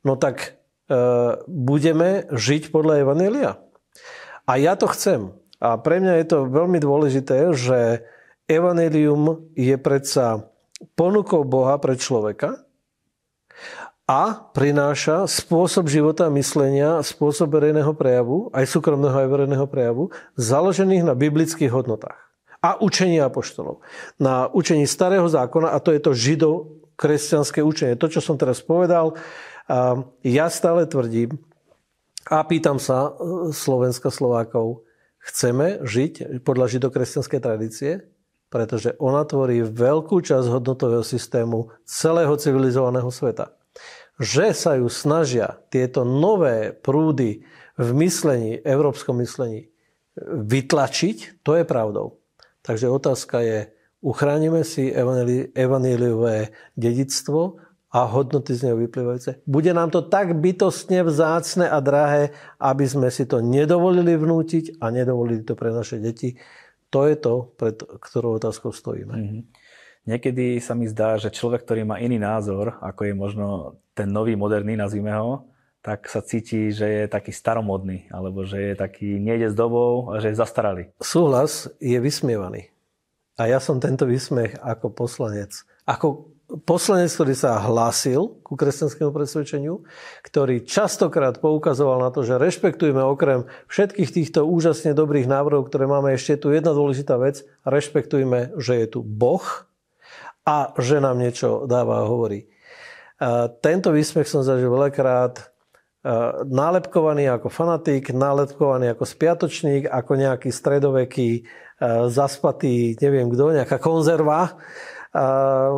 no 0.04 0.14
tak 0.20 0.60
e, 0.92 0.96
budeme 1.48 2.28
žiť 2.30 2.70
podľa 2.70 3.08
Evanelia. 3.08 3.52
A 4.44 4.60
ja 4.60 4.76
to 4.76 4.92
chcem. 4.92 5.32
A 5.64 5.80
pre 5.80 6.04
mňa 6.04 6.20
je 6.20 6.26
to 6.28 6.52
veľmi 6.52 6.84
dôležité, 6.84 7.56
že 7.56 8.04
Evanelium 8.52 9.48
je 9.56 9.80
predsa 9.80 10.52
ponukou 11.00 11.48
Boha 11.48 11.80
pre 11.80 11.96
človeka, 11.96 12.60
a 14.14 14.46
prináša 14.54 15.26
spôsob 15.26 15.90
života 15.90 16.30
a 16.30 16.36
myslenia, 16.38 17.02
spôsob 17.02 17.50
verejného 17.50 17.98
prejavu, 17.98 18.54
aj 18.54 18.70
súkromného, 18.70 19.26
aj 19.26 19.26
verejného 19.26 19.66
prejavu, 19.66 20.14
založených 20.38 21.02
na 21.02 21.18
biblických 21.18 21.74
hodnotách 21.74 22.22
a 22.62 22.78
učení 22.78 23.18
apoštolov. 23.18 23.82
Na 24.22 24.54
učení 24.54 24.86
starého 24.86 25.26
zákona, 25.26 25.74
a 25.74 25.82
to 25.82 25.90
je 25.90 26.00
to 26.00 26.12
žido-kresťanské 26.14 27.66
učenie. 27.66 27.98
To, 27.98 28.06
čo 28.06 28.22
som 28.22 28.38
teraz 28.38 28.62
povedal, 28.62 29.18
ja 30.22 30.46
stále 30.54 30.86
tvrdím 30.86 31.34
a 32.30 32.46
pýtam 32.46 32.78
sa 32.78 33.12
e, 33.12 33.52
Slovenska 33.52 34.14
Slovákov, 34.14 34.86
chceme 35.26 35.84
žiť 35.84 36.44
podľa 36.46 36.78
židokresťanskej 36.78 37.40
tradície? 37.42 37.92
Pretože 38.48 38.94
ona 39.02 39.26
tvorí 39.26 39.66
veľkú 39.66 40.22
časť 40.22 40.48
hodnotového 40.48 41.04
systému 41.04 41.74
celého 41.84 42.38
civilizovaného 42.38 43.10
sveta 43.10 43.63
že 44.22 44.54
sa 44.54 44.78
ju 44.78 44.88
snažia 44.90 45.58
tieto 45.74 46.06
nové 46.06 46.74
prúdy 46.74 47.42
v 47.78 47.90
myslení, 47.98 48.62
európskom 48.62 49.18
myslení 49.22 49.74
vytlačiť, 50.22 51.42
to 51.42 51.58
je 51.58 51.64
pravdou. 51.66 52.22
Takže 52.62 52.88
otázka 52.90 53.42
je, 53.42 53.60
uchránime 54.06 54.62
si 54.62 54.94
evaníliové 55.58 56.54
dedictvo 56.78 57.58
a 57.94 58.10
hodnoty 58.10 58.58
z 58.58 58.70
neho 58.70 58.78
vyplývajúce. 58.82 59.46
Bude 59.46 59.70
nám 59.74 59.94
to 59.94 60.06
tak 60.06 60.38
bytostne 60.38 61.06
vzácne 61.06 61.70
a 61.70 61.78
drahé, 61.78 62.34
aby 62.58 62.86
sme 62.90 63.10
si 63.14 63.30
to 63.30 63.42
nedovolili 63.42 64.18
vnútiť 64.18 64.82
a 64.82 64.90
nedovolili 64.90 65.46
to 65.46 65.54
pre 65.54 65.70
naše 65.70 66.02
deti. 66.02 66.38
To 66.90 67.06
je 67.10 67.18
to, 67.18 67.54
pred 67.58 67.78
ktorou 67.78 68.38
otázkou 68.38 68.74
stojíme. 68.74 69.14
Mm-hmm. 69.18 69.42
Niekedy 70.04 70.60
sa 70.60 70.76
mi 70.76 70.84
zdá, 70.92 71.16
že 71.16 71.32
človek, 71.32 71.64
ktorý 71.64 71.88
má 71.88 71.96
iný 71.96 72.20
názor, 72.20 72.76
ako 72.84 73.02
je 73.08 73.14
možno 73.16 73.48
ten 73.96 74.12
nový, 74.12 74.36
moderný, 74.36 74.76
nazvime 74.76 75.16
ho, 75.16 75.48
tak 75.84 76.08
sa 76.08 76.24
cíti, 76.24 76.72
že 76.72 76.88
je 76.88 77.04
taký 77.12 77.32
staromodný, 77.36 78.08
alebo 78.12 78.48
že 78.48 78.72
je 78.72 78.76
taký, 78.76 79.20
nejde 79.20 79.52
s 79.52 79.56
dobou 79.56 80.12
a 80.12 80.20
že 80.24 80.32
je 80.32 80.40
zastaralý. 80.40 80.84
Súhlas 81.00 81.72
je 81.80 81.96
vysmievaný. 82.00 82.72
A 83.36 83.52
ja 83.52 83.60
som 83.60 83.84
tento 83.84 84.08
vysmech 84.08 84.56
ako 84.60 84.92
poslanec. 84.96 85.68
Ako 85.84 86.32
poslanec, 86.68 87.10
ktorý 87.12 87.34
sa 87.34 87.60
hlásil 87.60 88.40
ku 88.46 88.54
kresťanskému 88.54 89.10
presvedčeniu, 89.10 89.82
ktorý 90.22 90.64
častokrát 90.64 91.42
poukazoval 91.42 92.00
na 92.04 92.14
to, 92.14 92.22
že 92.22 92.40
rešpektujeme 92.40 93.02
okrem 93.02 93.50
všetkých 93.68 94.10
týchto 94.14 94.46
úžasne 94.46 94.94
dobrých 94.94 95.26
návrhov, 95.26 95.68
ktoré 95.68 95.90
máme 95.90 96.14
ešte 96.14 96.38
tu 96.38 96.54
jedna 96.54 96.72
dôležitá 96.72 97.18
vec, 97.18 97.42
rešpektujme, 97.66 98.56
že 98.62 98.84
je 98.84 98.88
tu 98.88 99.00
Boh, 99.02 99.44
a 100.44 100.76
že 100.76 101.00
nám 101.00 101.20
niečo 101.20 101.64
dáva 101.68 102.04
a 102.04 102.10
hovorí. 102.10 102.48
Tento 103.64 103.90
výsmech 103.96 104.28
som 104.28 104.44
zažil 104.44 104.68
veľakrát 104.68 105.52
nálepkovaný 106.48 107.32
ako 107.32 107.48
fanatik, 107.48 108.12
nálepkovaný 108.12 108.92
ako 108.92 109.08
spiatočník, 109.08 109.88
ako 109.88 110.12
nejaký 110.20 110.52
stredoveký, 110.52 111.48
zaspatý, 112.12 113.00
neviem 113.00 113.32
kto, 113.32 113.56
nejaká 113.56 113.80
konzerva. 113.80 114.60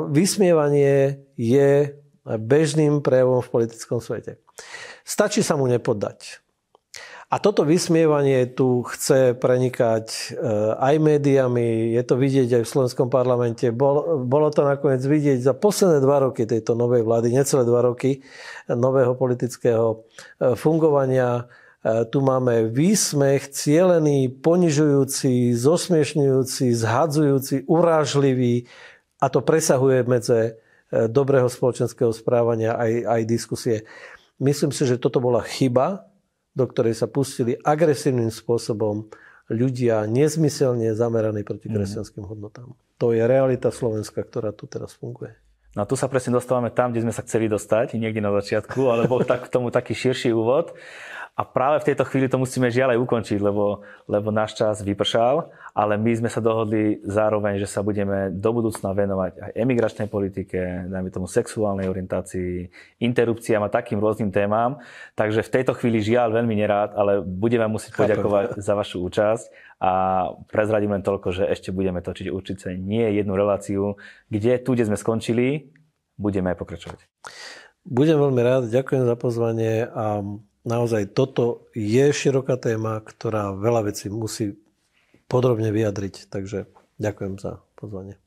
Vysmievanie 0.09 1.21
je 1.37 1.93
bežným 2.25 3.05
prejavom 3.05 3.45
v 3.45 3.51
politickom 3.53 4.01
svete. 4.01 4.41
Stačí 5.05 5.45
sa 5.45 5.53
mu 5.53 5.69
nepoddať. 5.69 6.44
A 7.25 7.41
toto 7.41 7.65
vysmievanie 7.65 8.45
tu 8.53 8.85
chce 8.85 9.33
prenikať 9.33 10.05
e, 10.07 10.21
aj 10.77 10.95
médiami, 11.01 11.97
je 11.97 12.03
to 12.05 12.21
vidieť 12.21 12.61
aj 12.61 12.63
v 12.63 12.71
slovenskom 12.71 13.09
parlamente. 13.09 13.73
Bol, 13.73 14.23
bolo 14.29 14.53
to 14.53 14.61
nakoniec 14.61 15.01
vidieť 15.01 15.41
za 15.41 15.57
posledné 15.57 16.05
dva 16.05 16.21
roky 16.29 16.45
tejto 16.45 16.77
novej 16.77 17.01
vlády, 17.01 17.33
necelé 17.33 17.65
dva 17.65 17.81
roky 17.81 18.21
nového 18.69 19.17
politického 19.17 20.05
e, 20.39 20.53
fungovania. 20.53 21.49
Tu 21.85 22.17
máme 22.17 22.73
výsmech 22.73 23.53
cielený, 23.53 24.33
ponižujúci, 24.41 25.53
zosmiešňujúci, 25.53 26.73
zhadzujúci, 26.73 27.69
urážlivý 27.69 28.65
a 29.21 29.29
to 29.29 29.45
presahuje 29.45 30.01
medze 30.09 30.57
dobrého 30.89 31.45
spoločenského 31.45 32.09
správania 32.09 32.73
aj, 32.73 32.91
aj 33.05 33.21
diskusie. 33.29 33.77
Myslím 34.41 34.73
si, 34.73 34.89
že 34.89 34.97
toto 34.97 35.21
bola 35.21 35.45
chyba, 35.45 36.09
do 36.55 36.65
ktorej 36.65 36.95
sa 36.95 37.11
pustili 37.11 37.59
agresívnym 37.61 38.31
spôsobom 38.31 39.11
ľudia 39.51 40.09
nezmyselne 40.09 40.95
zameraní 40.97 41.45
proti 41.45 41.69
mhm. 41.69 41.75
kresťanským 41.77 42.25
hodnotám. 42.25 42.73
To 42.97 43.11
je 43.11 43.21
realita 43.21 43.69
Slovenska, 43.69 44.23
ktorá 44.23 44.55
tu 44.55 44.65
teraz 44.65 44.95
funguje. 44.95 45.35
No 45.75 45.83
a 45.83 45.89
tu 45.89 45.99
sa 45.99 46.07
presne 46.07 46.31
dostávame 46.31 46.71
tam, 46.71 46.95
kde 46.95 47.03
sme 47.03 47.11
sa 47.11 47.19
chceli 47.27 47.51
dostať, 47.51 47.99
niekde 47.99 48.23
na 48.23 48.31
začiatku, 48.31 48.79
ale 48.87 49.11
bol 49.11 49.27
tak, 49.27 49.51
k 49.51 49.51
tomu 49.51 49.75
taký 49.75 49.91
širší 49.91 50.31
úvod. 50.31 50.71
A 51.35 51.43
práve 51.43 51.83
v 51.83 51.91
tejto 51.91 52.07
chvíli 52.07 52.31
to 52.31 52.39
musíme 52.39 52.71
žiaľ 52.71 52.95
aj 52.95 53.03
ukončiť, 53.03 53.39
lebo, 53.43 53.83
lebo 54.07 54.31
náš 54.31 54.55
čas 54.55 54.79
vypršal, 54.79 55.51
ale 55.75 55.99
my 55.99 56.11
sme 56.15 56.29
sa 56.31 56.39
dohodli 56.39 57.03
zároveň, 57.03 57.59
že 57.59 57.67
sa 57.67 57.83
budeme 57.83 58.31
do 58.31 58.49
budúcna 58.55 58.95
venovať 58.95 59.43
aj 59.43 59.51
emigračnej 59.51 60.07
politike, 60.07 60.87
dajme 60.87 61.11
tomu 61.11 61.27
sexuálnej 61.27 61.91
orientácii, 61.91 62.71
interrupciám 63.03 63.67
a 63.67 63.73
takým 63.73 63.99
rôznym 63.99 64.31
témam. 64.31 64.79
Takže 65.19 65.43
v 65.43 65.53
tejto 65.59 65.75
chvíli 65.75 65.99
žiaľ 65.99 66.39
veľmi 66.39 66.55
nerád, 66.55 66.95
ale 66.95 67.19
budeme 67.19 67.67
musieť 67.67 67.99
poďakovať 67.99 68.55
za 68.55 68.71
vašu 68.71 69.03
účasť 69.03 69.75
a 69.83 69.91
prezradím 70.47 70.95
len 70.95 71.03
toľko, 71.03 71.35
že 71.35 71.51
ešte 71.51 71.75
budeme 71.75 71.99
točiť 71.99 72.31
určite 72.31 72.79
nie 72.79 73.11
jednu 73.11 73.35
reláciu, 73.35 73.99
kde 74.31 74.55
tu, 74.63 74.71
kde 74.71 74.87
sme 74.87 74.95
skončili, 74.95 75.67
budeme 76.15 76.55
aj 76.55 76.57
pokračovať. 76.63 76.99
Budem 77.83 78.15
veľmi 78.23 78.39
rád, 78.39 78.63
ďakujem 78.71 79.03
za 79.03 79.15
pozvanie 79.19 79.83
a 79.91 80.23
naozaj 80.65 81.13
toto 81.13 81.69
je 81.77 82.09
široká 82.11 82.57
téma, 82.57 82.99
ktorá 82.99 83.53
veľa 83.53 83.93
vecí 83.93 84.11
musí 84.11 84.57
podrobne 85.29 85.69
vyjadriť. 85.71 86.27
Takže 86.27 86.67
ďakujem 86.97 87.39
za 87.39 87.61
pozvanie. 87.77 88.17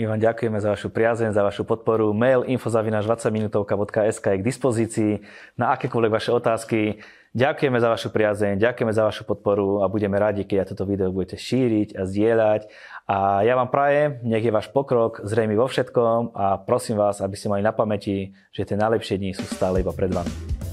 My 0.00 0.16
vám 0.16 0.22
ďakujeme 0.22 0.56
za 0.56 0.72
vašu 0.72 0.88
priazeň, 0.88 1.36
za 1.36 1.44
vašu 1.44 1.68
podporu. 1.68 2.16
Mail 2.16 2.48
infozavinaš 2.48 3.04
20minutovka.sk 3.04 4.32
je 4.32 4.40
k 4.40 4.46
dispozícii 4.48 5.12
na 5.60 5.76
akékoľvek 5.76 6.12
vaše 6.16 6.32
otázky. 6.32 7.04
Ďakujeme 7.36 7.78
za 7.78 7.92
vašu 7.92 8.08
priazeň, 8.08 8.58
ďakujeme 8.58 8.90
za 8.96 9.06
vašu 9.06 9.22
podporu 9.28 9.84
a 9.84 9.92
budeme 9.92 10.16
radi, 10.16 10.48
keď 10.48 10.72
toto 10.72 10.88
video 10.88 11.12
budete 11.12 11.36
šíriť 11.36 12.00
a 12.00 12.08
zdieľať. 12.08 12.60
A 13.06 13.44
ja 13.44 13.54
vám 13.60 13.68
prajem, 13.68 14.24
nech 14.24 14.42
je 14.42 14.50
váš 14.50 14.72
pokrok 14.72 15.20
zrejmy 15.22 15.54
vo 15.54 15.68
všetkom 15.68 16.32
a 16.32 16.58
prosím 16.58 16.96
vás, 16.96 17.20
aby 17.20 17.36
ste 17.36 17.52
mali 17.52 17.62
na 17.62 17.76
pamäti, 17.76 18.32
že 18.50 18.66
tie 18.66 18.80
najlepšie 18.80 19.20
dni 19.20 19.36
sú 19.36 19.46
stále 19.46 19.84
iba 19.84 19.92
pred 19.92 20.10
vami. 20.10 20.69